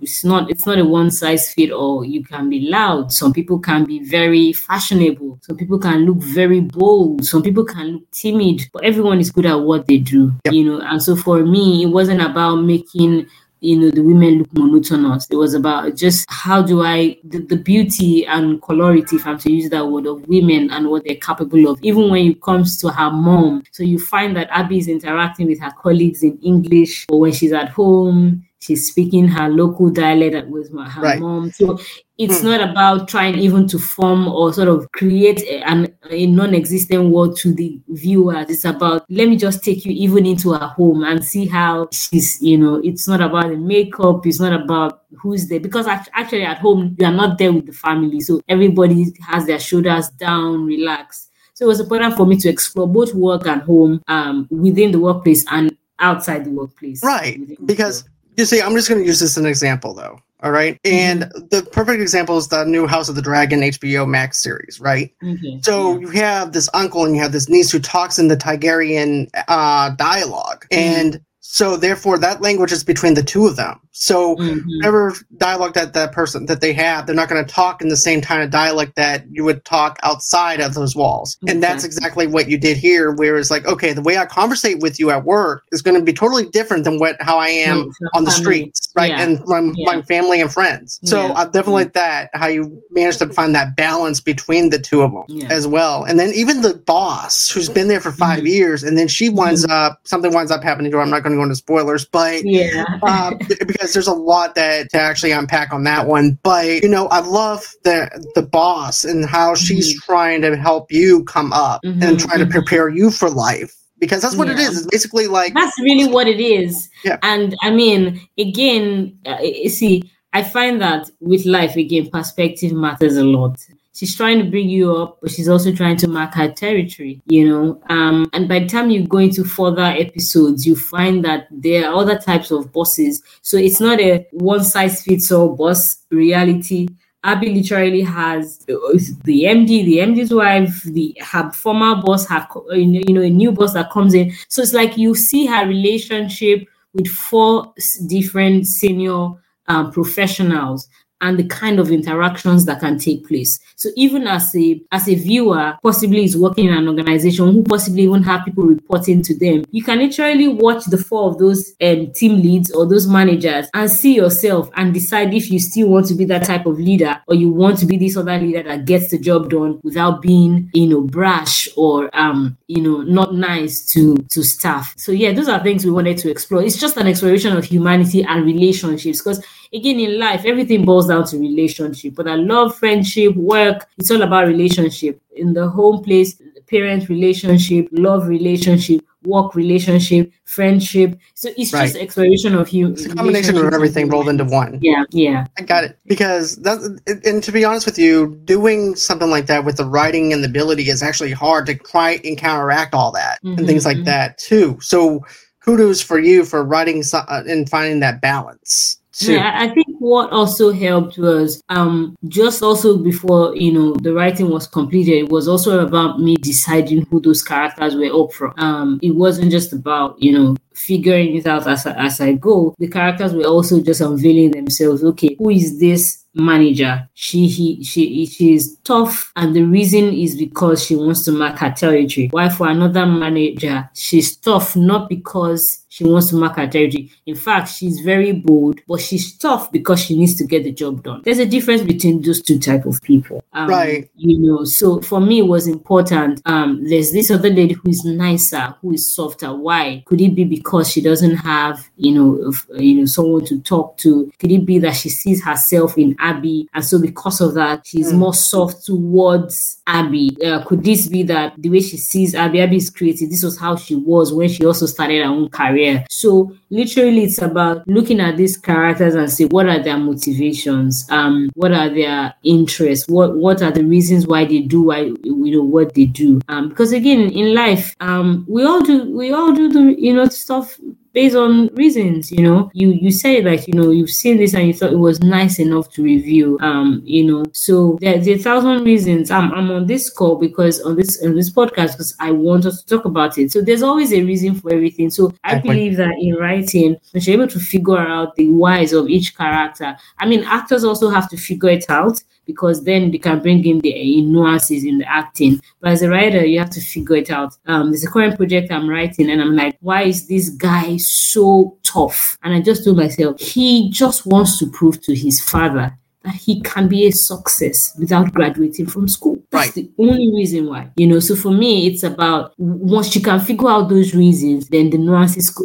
it's 0.00 0.24
not 0.24 0.50
it's 0.50 0.66
not 0.66 0.78
a 0.78 0.84
one 0.84 1.10
size 1.10 1.52
fit 1.52 1.72
all. 1.72 2.04
You 2.04 2.22
can 2.22 2.48
be 2.48 2.60
loud. 2.60 3.12
Some 3.12 3.32
people 3.32 3.58
can 3.58 3.84
be 3.84 3.98
very 4.04 4.52
fashionable. 4.52 5.40
Some 5.42 5.56
people 5.56 5.78
can 5.78 6.06
look 6.06 6.18
very 6.18 6.60
bold. 6.60 6.89
Some 7.22 7.42
people 7.42 7.64
can 7.64 7.86
look 7.94 8.10
timid. 8.10 8.62
But 8.72 8.84
everyone 8.84 9.20
is 9.20 9.30
good 9.30 9.46
at 9.46 9.60
what 9.60 9.86
they 9.86 9.98
do. 9.98 10.32
Yep. 10.44 10.54
You 10.54 10.64
know, 10.64 10.80
and 10.80 11.02
so 11.02 11.16
for 11.16 11.44
me, 11.44 11.82
it 11.82 11.86
wasn't 11.86 12.22
about 12.22 12.56
making 12.56 13.26
you 13.60 13.78
know 13.78 13.90
the 13.90 14.00
women 14.00 14.38
look 14.38 14.52
monotonous 14.54 15.26
it 15.30 15.36
was 15.36 15.52
about 15.52 15.94
just 15.94 16.24
how 16.30 16.62
do 16.62 16.82
i 16.82 17.16
the, 17.24 17.38
the 17.40 17.56
beauty 17.56 18.26
and 18.26 18.62
colority 18.62 19.16
if 19.16 19.26
i'm 19.26 19.38
to 19.38 19.52
use 19.52 19.68
that 19.68 19.86
word 19.86 20.06
of 20.06 20.26
women 20.28 20.70
and 20.70 20.88
what 20.88 21.04
they're 21.04 21.16
capable 21.16 21.68
of 21.68 21.78
even 21.82 22.10
when 22.10 22.30
it 22.30 22.40
comes 22.40 22.78
to 22.78 22.88
her 22.88 23.10
mom 23.10 23.62
so 23.70 23.82
you 23.82 23.98
find 23.98 24.34
that 24.34 24.48
abby 24.50 24.78
is 24.78 24.88
interacting 24.88 25.46
with 25.46 25.60
her 25.60 25.72
colleagues 25.78 26.22
in 26.22 26.38
english 26.38 27.06
or 27.10 27.20
when 27.20 27.32
she's 27.32 27.52
at 27.52 27.68
home 27.68 28.42
she's 28.60 28.88
speaking 28.88 29.28
her 29.28 29.48
local 29.48 29.90
dialect 29.90 30.48
with 30.48 30.72
my, 30.72 30.88
her 30.88 31.02
right. 31.02 31.20
mom 31.20 31.50
so 31.50 31.78
it's 32.20 32.42
hmm. 32.42 32.48
not 32.48 32.60
about 32.60 33.08
trying 33.08 33.38
even 33.38 33.66
to 33.66 33.78
form 33.78 34.28
or 34.28 34.52
sort 34.52 34.68
of 34.68 34.92
create 34.92 35.40
a, 35.44 35.66
an, 35.66 35.96
a 36.10 36.26
non-existent 36.26 37.08
world 37.08 37.34
to 37.38 37.54
the 37.54 37.80
viewers. 37.88 38.50
It's 38.50 38.66
about 38.66 39.06
let 39.08 39.26
me 39.26 39.36
just 39.36 39.64
take 39.64 39.86
you 39.86 39.92
even 39.92 40.26
into 40.26 40.52
her 40.52 40.66
home 40.66 41.02
and 41.02 41.24
see 41.24 41.46
how 41.46 41.88
she's, 41.92 42.40
you 42.42 42.58
know, 42.58 42.74
it's 42.84 43.08
not 43.08 43.22
about 43.22 43.48
the 43.48 43.56
makeup, 43.56 44.26
it's 44.26 44.38
not 44.38 44.52
about 44.52 45.04
who's 45.16 45.48
there 45.48 45.60
because 45.60 45.86
actually 45.86 46.44
at 46.44 46.58
home 46.58 46.94
you 46.98 47.06
are 47.06 47.12
not 47.12 47.38
there 47.38 47.54
with 47.54 47.64
the 47.64 47.72
family, 47.72 48.20
so 48.20 48.42
everybody 48.48 49.14
has 49.26 49.46
their 49.46 49.58
shoulders 49.58 50.10
down, 50.10 50.66
relaxed. 50.66 51.30
So 51.54 51.64
it 51.64 51.68
was 51.68 51.80
important 51.80 52.18
for 52.18 52.26
me 52.26 52.36
to 52.36 52.50
explore 52.50 52.86
both 52.86 53.14
work 53.14 53.46
and 53.46 53.62
home 53.62 54.02
um, 54.08 54.46
within 54.50 54.92
the 54.92 55.00
workplace 55.00 55.46
and 55.50 55.74
outside 55.98 56.44
the 56.44 56.50
workplace. 56.50 57.02
Right, 57.02 57.40
because 57.64 58.04
you 58.40 58.46
see, 58.46 58.60
I'm 58.60 58.74
just 58.74 58.88
going 58.88 59.00
to 59.00 59.06
use 59.06 59.20
this 59.20 59.36
as 59.36 59.38
an 59.38 59.46
example 59.46 59.94
though 59.94 60.20
all 60.42 60.50
right? 60.50 60.80
mm-hmm. 60.82 60.94
And 60.94 61.50
the 61.50 61.66
perfect 61.72 62.00
example 62.00 62.36
is 62.38 62.48
the 62.48 62.64
new 62.64 62.86
House 62.86 63.08
of 63.08 63.14
the 63.14 63.22
Dragon 63.22 63.60
HBO 63.60 64.08
Max 64.08 64.38
series, 64.38 64.80
right? 64.80 65.12
Mm-hmm. 65.22 65.60
So 65.62 65.94
yeah. 65.94 66.00
you 66.00 66.08
have 66.08 66.52
this 66.52 66.68
uncle 66.74 67.04
and 67.04 67.14
you 67.14 67.22
have 67.22 67.32
this 67.32 67.48
niece 67.48 67.70
who 67.70 67.78
talks 67.78 68.18
in 68.18 68.28
the 68.28 68.36
Targaryen 68.36 69.28
uh, 69.48 69.90
dialogue, 69.90 70.66
mm-hmm. 70.70 71.00
and 71.00 71.20
so 71.52 71.76
therefore 71.76 72.16
that 72.16 72.40
language 72.40 72.70
is 72.70 72.84
between 72.84 73.14
the 73.14 73.24
two 73.24 73.44
of 73.44 73.56
them 73.56 73.80
so 73.90 74.36
mm-hmm. 74.36 74.60
whatever 74.76 75.12
dialogue 75.38 75.74
that 75.74 75.94
that 75.94 76.12
person 76.12 76.46
that 76.46 76.60
they 76.60 76.72
have 76.72 77.06
they're 77.06 77.14
not 77.14 77.28
going 77.28 77.44
to 77.44 77.52
talk 77.52 77.82
in 77.82 77.88
the 77.88 77.96
same 77.96 78.20
kind 78.20 78.40
of 78.40 78.50
dialect 78.50 78.94
that 78.94 79.24
you 79.32 79.42
would 79.42 79.64
talk 79.64 79.98
outside 80.04 80.60
of 80.60 80.74
those 80.74 80.94
walls 80.94 81.36
exactly. 81.42 81.52
and 81.52 81.62
that's 81.62 81.82
exactly 81.82 82.26
what 82.28 82.48
you 82.48 82.56
did 82.56 82.76
here 82.76 83.10
where 83.10 83.36
it's 83.36 83.50
like 83.50 83.66
okay 83.66 83.92
the 83.92 84.00
way 84.00 84.16
i 84.16 84.24
conversate 84.24 84.78
with 84.78 85.00
you 85.00 85.10
at 85.10 85.24
work 85.24 85.64
is 85.72 85.82
going 85.82 85.98
to 85.98 86.04
be 86.04 86.12
totally 86.12 86.46
different 86.50 86.84
than 86.84 87.00
what 87.00 87.16
how 87.20 87.36
i 87.36 87.48
am 87.48 87.90
on 88.14 88.22
the 88.22 88.30
streets 88.30 88.92
right 88.94 89.10
yeah. 89.10 89.22
and 89.22 89.42
my, 89.46 89.60
yeah. 89.74 89.96
my 89.96 90.02
family 90.02 90.40
and 90.40 90.52
friends 90.52 91.00
so 91.02 91.26
yeah. 91.26 91.32
i 91.32 91.44
definitely 91.46 91.72
like 91.72 91.94
that 91.94 92.30
how 92.32 92.46
you 92.46 92.80
managed 92.92 93.18
to 93.18 93.28
find 93.32 93.56
that 93.56 93.74
balance 93.74 94.20
between 94.20 94.70
the 94.70 94.78
two 94.78 95.02
of 95.02 95.10
them 95.10 95.50
as 95.50 95.66
well 95.66 96.04
and 96.04 96.16
then 96.16 96.30
even 96.32 96.62
the 96.62 96.74
boss 96.74 97.50
who's 97.50 97.68
been 97.68 97.88
there 97.88 98.00
for 98.00 98.12
5 98.12 98.38
mm-hmm. 98.38 98.46
years 98.46 98.84
and 98.84 98.96
then 98.96 99.08
she 99.08 99.28
winds 99.28 99.64
mm-hmm. 99.64 99.72
up 99.72 100.00
something 100.04 100.32
winds 100.32 100.52
up 100.52 100.62
happening 100.62 100.92
to 100.92 100.96
her 100.96 101.02
i'm 101.02 101.10
not 101.10 101.24
going 101.24 101.34
to 101.34 101.39
go 101.40 101.44
into 101.44 101.56
spoilers 101.56 102.04
but 102.04 102.42
yeah 102.44 102.84
uh, 103.02 103.34
because 103.66 103.92
there's 103.92 104.06
a 104.06 104.12
lot 104.12 104.54
that 104.54 104.90
to 104.90 104.98
actually 104.98 105.32
unpack 105.32 105.72
on 105.72 105.84
that 105.84 106.06
one. 106.06 106.38
But 106.42 106.82
you 106.82 106.88
know, 106.88 107.08
I 107.08 107.20
love 107.20 107.66
the 107.84 108.08
the 108.34 108.42
boss 108.42 109.04
and 109.04 109.24
how 109.24 109.54
she's 109.54 109.94
mm-hmm. 109.94 110.12
trying 110.12 110.42
to 110.42 110.56
help 110.56 110.90
you 110.92 111.24
come 111.24 111.52
up 111.52 111.82
mm-hmm, 111.82 112.02
and 112.02 112.18
trying 112.18 112.40
mm-hmm. 112.40 112.50
to 112.50 112.52
prepare 112.52 112.88
you 112.88 113.10
for 113.10 113.30
life 113.30 113.74
because 113.98 114.22
that's 114.22 114.36
what 114.36 114.48
yeah. 114.48 114.54
it 114.54 114.60
is. 114.60 114.78
It's 114.78 114.86
basically 114.86 115.26
like 115.26 115.54
that's 115.54 115.78
really 115.80 116.10
what 116.10 116.26
it 116.26 116.40
is. 116.40 116.88
Yeah. 117.04 117.18
And 117.22 117.56
I 117.62 117.70
mean, 117.70 118.20
again, 118.38 119.18
uh, 119.26 119.38
see, 119.68 120.10
I 120.32 120.42
find 120.42 120.80
that 120.80 121.10
with 121.20 121.44
life, 121.46 121.76
again, 121.76 122.10
perspective 122.10 122.72
matters 122.72 123.16
a 123.16 123.24
lot 123.24 123.58
she's 123.94 124.16
trying 124.16 124.38
to 124.38 124.50
bring 124.50 124.68
you 124.68 124.94
up, 124.94 125.18
but 125.20 125.30
she's 125.30 125.48
also 125.48 125.72
trying 125.72 125.96
to 125.98 126.08
mark 126.08 126.34
her 126.34 126.50
territory, 126.50 127.20
you 127.26 127.48
know. 127.48 127.80
Um, 127.88 128.28
and 128.32 128.48
by 128.48 128.60
the 128.60 128.68
time 128.68 128.90
you 128.90 129.06
go 129.06 129.18
into 129.18 129.44
further 129.44 129.82
episodes, 129.82 130.66
you 130.66 130.76
find 130.76 131.24
that 131.24 131.48
there 131.50 131.88
are 131.88 131.94
other 131.94 132.18
types 132.18 132.50
of 132.50 132.72
bosses. 132.72 133.22
So 133.42 133.56
it's 133.56 133.80
not 133.80 134.00
a 134.00 134.26
one 134.32 134.64
size 134.64 135.02
fits 135.02 135.32
all 135.32 135.56
boss 135.56 135.96
reality. 136.10 136.88
Abby 137.22 137.54
literally 137.54 138.00
has 138.00 138.58
the 138.60 139.44
MD, 139.44 139.84
the 139.84 139.98
MD's 139.98 140.32
wife, 140.32 140.82
the 140.84 141.14
her 141.20 141.50
former 141.52 142.00
boss, 142.00 142.26
her 142.28 142.46
you 142.74 143.12
know 143.12 143.20
a 143.20 143.28
new 143.28 143.52
boss 143.52 143.74
that 143.74 143.90
comes 143.90 144.14
in. 144.14 144.32
So 144.48 144.62
it's 144.62 144.72
like 144.72 144.96
you 144.96 145.14
see 145.14 145.46
her 145.46 145.66
relationship 145.66 146.66
with 146.94 147.08
four 147.08 147.74
different 148.06 148.66
senior 148.66 149.32
um, 149.68 149.92
professionals 149.92 150.88
and 151.20 151.38
the 151.38 151.44
kind 151.44 151.78
of 151.78 151.90
interactions 151.90 152.64
that 152.66 152.80
can 152.80 152.98
take 152.98 153.26
place. 153.26 153.58
So 153.76 153.90
even 153.96 154.26
as 154.26 154.54
a 154.56 154.80
as 154.92 155.08
a 155.08 155.14
viewer, 155.14 155.74
possibly 155.82 156.24
is 156.24 156.36
working 156.36 156.66
in 156.66 156.74
an 156.74 156.88
organization 156.88 157.52
who 157.52 157.62
possibly 157.62 158.02
even 158.02 158.22
have 158.22 158.44
people 158.44 158.64
reporting 158.64 159.22
to 159.22 159.38
them, 159.38 159.64
you 159.70 159.82
can 159.82 159.98
literally 159.98 160.48
watch 160.48 160.84
the 160.86 160.98
four 160.98 161.30
of 161.30 161.38
those 161.38 161.72
um, 161.80 162.12
team 162.12 162.42
leads 162.42 162.70
or 162.72 162.86
those 162.86 163.06
managers 163.06 163.68
and 163.74 163.90
see 163.90 164.16
yourself 164.16 164.70
and 164.76 164.94
decide 164.94 165.34
if 165.34 165.50
you 165.50 165.58
still 165.58 165.88
want 165.88 166.06
to 166.06 166.14
be 166.14 166.24
that 166.24 166.44
type 166.44 166.66
of 166.66 166.78
leader 166.78 167.20
or 167.26 167.34
you 167.34 167.48
want 167.48 167.78
to 167.78 167.86
be 167.86 167.96
this 167.96 168.16
other 168.16 168.38
leader 168.38 168.62
that 168.62 168.84
gets 168.84 169.10
the 169.10 169.18
job 169.18 169.50
done 169.50 169.80
without 169.82 170.22
being, 170.22 170.70
you 170.72 170.86
know, 170.86 171.00
brash 171.00 171.68
or 171.76 172.10
um, 172.16 172.56
you 172.66 172.82
know, 172.82 173.02
not 173.02 173.34
nice 173.34 173.84
to 173.92 174.16
to 174.30 174.42
staff. 174.42 174.94
So 174.96 175.12
yeah, 175.12 175.32
those 175.32 175.48
are 175.48 175.62
things 175.62 175.84
we 175.84 175.90
wanted 175.90 176.18
to 176.18 176.30
explore. 176.30 176.62
It's 176.62 176.78
just 176.78 176.96
an 176.96 177.06
exploration 177.06 177.56
of 177.56 177.64
humanity 177.64 178.22
and 178.22 178.44
relationships 178.44 179.20
because 179.20 179.44
again 179.72 180.00
in 180.00 180.18
life 180.18 180.44
everything 180.44 180.84
boils 180.84 181.08
down 181.08 181.24
to 181.26 181.38
relationship. 181.38 182.14
But 182.14 182.28
i 182.28 182.34
love 182.34 182.76
friendship 182.76 183.34
work. 183.36 183.88
It's 183.98 184.10
all 184.10 184.22
about 184.22 184.46
relationship. 184.46 185.20
In 185.32 185.52
the 185.52 185.68
home 185.68 186.02
place 186.02 186.40
parent 186.70 187.08
relationship 187.08 187.88
love 187.90 188.28
relationship 188.28 189.00
work 189.24 189.54
relationship 189.54 190.32
friendship. 190.44 191.18
So 191.34 191.50
it's 191.56 191.72
right. 191.72 191.86
just 191.86 191.96
exploration 191.96 192.54
of 192.54 192.70
you 192.70 192.92
it's 192.92 193.04
a 193.04 193.14
combination 193.14 193.56
of 193.56 193.72
everything 193.72 194.08
rolled 194.08 194.28
into 194.28 194.44
one. 194.44 194.78
Yeah 194.80 195.04
yeah. 195.10 195.46
I 195.58 195.62
got 195.62 195.84
it. 195.84 195.98
Because 196.06 196.56
that 196.56 196.78
and 197.24 197.42
to 197.42 197.52
be 197.52 197.64
honest 197.64 197.86
with 197.86 197.98
you 197.98 198.40
doing 198.44 198.94
something 198.96 199.30
like 199.30 199.46
that 199.46 199.64
with 199.64 199.76
the 199.76 199.84
writing 199.84 200.32
and 200.32 200.42
the 200.42 200.48
ability 200.48 200.88
is 200.88 201.02
actually 201.02 201.32
hard 201.32 201.66
to 201.66 201.74
try 201.74 202.20
and 202.24 202.38
counteract 202.38 202.94
all 202.94 203.12
that 203.12 203.42
mm-hmm, 203.44 203.58
and 203.58 203.66
things 203.66 203.84
like 203.84 203.98
mm-hmm. 203.98 204.04
that 204.04 204.38
too. 204.38 204.78
So 204.80 205.24
kudos 205.60 206.00
for 206.00 206.18
you 206.18 206.44
for 206.44 206.64
writing 206.64 207.02
so- 207.02 207.24
uh, 207.28 207.42
and 207.46 207.68
finding 207.68 208.00
that 208.00 208.20
balance 208.20 208.98
yeah, 209.20 209.52
I 209.56 209.68
think 209.68 209.88
what 209.98 210.30
also 210.30 210.72
helped 210.72 211.18
was 211.18 211.62
um 211.68 212.16
just 212.28 212.62
also 212.62 212.98
before 212.98 213.54
you 213.56 213.72
know 213.72 213.94
the 213.94 214.12
writing 214.12 214.50
was 214.50 214.66
completed, 214.66 215.12
it 215.12 215.28
was 215.28 215.48
also 215.48 215.84
about 215.86 216.20
me 216.20 216.36
deciding 216.36 217.06
who 217.06 217.20
those 217.20 217.42
characters 217.42 217.96
were 217.96 218.24
up 218.24 218.32
from. 218.32 218.54
Um, 218.56 219.00
it 219.02 219.14
wasn't 219.14 219.50
just 219.50 219.72
about 219.72 220.20
you 220.22 220.32
know 220.32 220.56
figuring 220.74 221.36
it 221.36 221.46
out 221.46 221.66
as 221.66 221.86
as 221.86 222.20
I 222.20 222.32
go. 222.32 222.74
The 222.78 222.88
characters 222.88 223.34
were 223.34 223.46
also 223.46 223.82
just 223.82 224.00
unveiling 224.00 224.52
themselves. 224.52 225.04
Okay, 225.04 225.36
who 225.38 225.50
is 225.50 225.78
this 225.78 226.20
manager. 226.34 227.08
She 227.14 227.46
he 227.46 227.82
she 227.82 228.26
she 228.26 228.54
is 228.54 228.78
tough, 228.84 229.32
and 229.36 229.54
the 229.54 229.62
reason 229.62 230.12
is 230.12 230.36
because 230.36 230.84
she 230.84 230.96
wants 230.96 231.24
to 231.24 231.32
mark 231.32 231.58
her 231.58 231.70
territory. 231.70 232.28
Why 232.30 232.48
for 232.48 232.68
another 232.68 233.06
manager, 233.06 233.90
she's 233.94 234.36
tough 234.36 234.76
not 234.76 235.08
because 235.08 235.84
she 235.90 236.04
wants 236.04 236.30
to 236.30 236.36
mark 236.36 236.56
her 236.56 236.68
territory. 236.68 237.10
In 237.26 237.34
fact, 237.34 237.68
she's 237.68 238.00
very 238.00 238.32
bold, 238.32 238.80
but 238.86 239.00
she's 239.00 239.36
tough 239.36 239.70
because 239.72 240.00
she 240.00 240.16
needs 240.16 240.36
to 240.36 240.44
get 240.44 240.62
the 240.62 240.72
job 240.72 241.02
done. 241.02 241.22
There's 241.24 241.40
a 241.40 241.46
difference 241.46 241.82
between 241.82 242.22
those 242.22 242.40
two 242.40 242.60
type 242.60 242.86
of 242.86 243.02
people, 243.02 243.44
um, 243.52 243.68
right? 243.68 244.08
You 244.14 244.38
know, 244.38 244.64
so 244.64 245.00
for 245.00 245.20
me, 245.20 245.40
it 245.40 245.46
was 245.46 245.66
important. 245.66 246.40
Um, 246.46 246.88
there's 246.88 247.10
this 247.12 247.30
other 247.30 247.50
lady 247.50 247.74
who 247.74 247.90
is 247.90 248.04
nicer, 248.04 248.76
who 248.80 248.94
is 248.94 249.12
softer. 249.14 249.54
Why? 249.54 250.04
Could 250.06 250.20
it 250.20 250.34
be 250.34 250.44
because 250.44 250.90
she 250.90 251.00
doesn't 251.00 251.36
have, 251.36 251.84
you 251.96 252.12
know, 252.12 252.52
you 252.76 252.94
know, 252.94 253.04
someone 253.06 253.44
to 253.46 253.60
talk 253.60 253.96
to? 253.98 254.30
Could 254.38 254.52
it 254.52 254.64
be 254.64 254.78
that 254.78 254.94
she 254.96 255.08
sees 255.08 255.44
herself 255.44 255.98
in 255.98 256.14
Abby, 256.20 256.68
and 256.72 256.84
so 256.84 257.00
because 257.00 257.40
of 257.40 257.54
that, 257.54 257.84
she's 257.84 258.12
mm. 258.12 258.18
more 258.18 258.34
soft 258.34 258.84
towards 258.84 259.82
Abby? 259.88 260.36
Uh, 260.44 260.64
could 260.64 260.84
this 260.84 261.08
be 261.08 261.24
that 261.24 261.54
the 261.58 261.68
way 261.68 261.80
she 261.80 261.96
sees 261.96 262.34
Abby, 262.34 262.60
Abby 262.60 262.76
is 262.76 262.90
creative. 262.90 263.28
This 263.28 263.42
was 263.42 263.58
how 263.58 263.74
she 263.74 263.96
was 263.96 264.32
when 264.32 264.48
she 264.48 264.64
also 264.64 264.86
started 264.86 265.22
her 265.24 265.28
own 265.28 265.48
career. 265.48 265.79
So 266.10 266.56
literally, 266.70 267.24
it's 267.24 267.40
about 267.40 267.86
looking 267.86 268.20
at 268.20 268.36
these 268.36 268.56
characters 268.56 269.14
and 269.14 269.30
see 269.30 269.46
what 269.46 269.68
are 269.68 269.82
their 269.82 269.98
motivations, 269.98 271.06
um, 271.10 271.50
what 271.54 271.72
are 271.72 271.88
their 271.88 272.34
interests, 272.44 273.08
what 273.08 273.36
what 273.36 273.62
are 273.62 273.70
the 273.70 273.84
reasons 273.84 274.26
why 274.26 274.44
they 274.44 274.60
do 274.60 274.82
why 274.82 275.12
you 275.22 275.56
know 275.56 275.64
what 275.64 275.94
they 275.94 276.06
do. 276.06 276.40
Um, 276.48 276.68
because 276.68 276.92
again, 276.92 277.30
in 277.30 277.54
life, 277.54 277.94
um, 278.00 278.44
we 278.48 278.64
all 278.64 278.80
do 278.80 279.10
we 279.16 279.32
all 279.32 279.52
do 279.52 279.68
the 279.68 279.94
you 279.98 280.14
know 280.14 280.26
stuff 280.26 280.78
based 281.12 281.36
on 281.36 281.68
reasons 281.74 282.30
you 282.30 282.42
know. 282.42 282.70
You 282.74 282.90
you 282.90 283.10
say 283.10 283.40
that 283.40 283.66
you 283.66 283.74
know 283.74 283.90
you've 283.90 284.10
seen 284.10 284.36
this 284.36 284.54
and 284.54 284.66
you 284.66 284.74
thought 284.74 284.92
it 284.92 284.98
was 284.98 285.20
nice 285.20 285.58
enough 285.58 285.90
to 285.90 286.02
review 286.02 286.58
um 286.60 287.02
you 287.04 287.24
know. 287.24 287.44
So 287.52 287.98
there, 288.00 288.18
there 288.18 288.34
are 288.34 288.38
a 288.38 288.42
thousand 288.42 288.84
reasons. 288.84 289.30
I'm, 289.30 289.52
I'm 289.52 289.70
on 289.70 289.86
this 289.86 290.10
call 290.10 290.36
because 290.36 290.80
on 290.82 290.96
this 290.96 291.22
on 291.22 291.34
this 291.34 291.50
podcast 291.50 291.92
because 291.92 292.14
i 292.20 292.30
want 292.30 292.66
us 292.66 292.82
to 292.82 292.96
talk 292.96 293.04
about 293.04 293.38
it. 293.38 293.52
So 293.52 293.60
there's 293.60 293.82
always 293.82 294.12
a 294.12 294.22
reason 294.22 294.54
for 294.54 294.72
everything. 294.72 295.10
So 295.10 295.32
i 295.44 295.58
believe 295.58 295.96
that 295.96 296.14
in 296.20 296.34
writing 296.36 296.96
when 297.12 297.22
you're 297.22 297.34
able 297.34 297.48
to 297.48 297.60
figure 297.60 297.98
out 297.98 298.36
the 298.36 298.48
whys 298.50 298.92
of 298.92 299.08
each 299.08 299.36
character. 299.36 299.96
I 300.18 300.26
mean 300.26 300.44
actors 300.44 300.84
also 300.84 301.10
have 301.10 301.28
to 301.30 301.36
figure 301.36 301.70
it 301.70 301.88
out 301.88 302.22
because 302.50 302.82
then 302.84 303.10
they 303.10 303.18
can 303.18 303.40
bring 303.40 303.64
in 303.64 303.78
the 303.80 304.22
nuances 304.22 304.84
in 304.84 304.98
the 304.98 305.08
acting. 305.08 305.60
But 305.80 305.92
as 305.92 306.02
a 306.02 306.10
writer, 306.10 306.44
you 306.44 306.58
have 306.58 306.70
to 306.70 306.80
figure 306.80 307.16
it 307.16 307.30
out. 307.30 307.56
Um, 307.66 307.90
there's 307.90 308.04
a 308.04 308.10
current 308.10 308.36
project 308.36 308.72
I'm 308.72 308.88
writing, 308.88 309.30
and 309.30 309.40
I'm 309.40 309.54
like, 309.54 309.76
why 309.80 310.02
is 310.02 310.26
this 310.26 310.50
guy 310.50 310.96
so 311.00 311.78
tough? 311.82 312.38
And 312.42 312.54
I 312.54 312.60
just 312.60 312.84
told 312.84 312.96
myself, 312.96 313.40
he 313.40 313.90
just 313.90 314.26
wants 314.26 314.58
to 314.58 314.70
prove 314.70 315.00
to 315.02 315.14
his 315.14 315.40
father 315.40 315.96
that 316.22 316.34
he 316.34 316.60
can 316.60 316.88
be 316.88 317.06
a 317.06 317.12
success 317.12 317.96
without 317.98 318.32
graduating 318.32 318.86
from 318.86 319.08
school. 319.08 319.38
That's 319.50 319.66
right. 319.66 319.74
the 319.74 319.90
only 319.98 320.32
reason 320.32 320.66
why. 320.66 320.90
You 320.96 321.06
know, 321.06 321.20
so 321.20 321.34
for 321.34 321.50
me, 321.50 321.86
it's 321.86 322.02
about 322.02 322.52
once 322.58 323.14
you 323.14 323.22
can 323.22 323.40
figure 323.40 323.68
out 323.68 323.88
those 323.88 324.14
reasons, 324.14 324.68
then 324.68 324.90
the 324.90 324.98
nuances. 324.98 325.58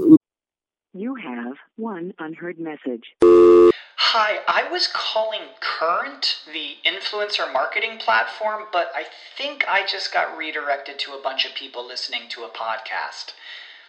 You 0.94 1.16
have 1.16 1.56
one 1.76 2.14
unheard 2.20 2.58
message. 2.58 3.16
Hi, 3.98 4.40
I 4.48 4.70
was 4.72 4.88
calling 4.88 5.42
Current, 5.60 6.38
the 6.54 6.76
influencer 6.90 7.52
marketing 7.52 7.98
platform, 7.98 8.64
but 8.72 8.92
I 8.96 9.04
think 9.38 9.66
I 9.68 9.86
just 9.86 10.14
got 10.14 10.38
redirected 10.38 11.00
to 11.00 11.12
a 11.14 11.22
bunch 11.22 11.46
of 11.46 11.54
people 11.54 11.86
listening 11.86 12.30
to 12.30 12.44
a 12.44 12.50
podcast. 12.50 13.34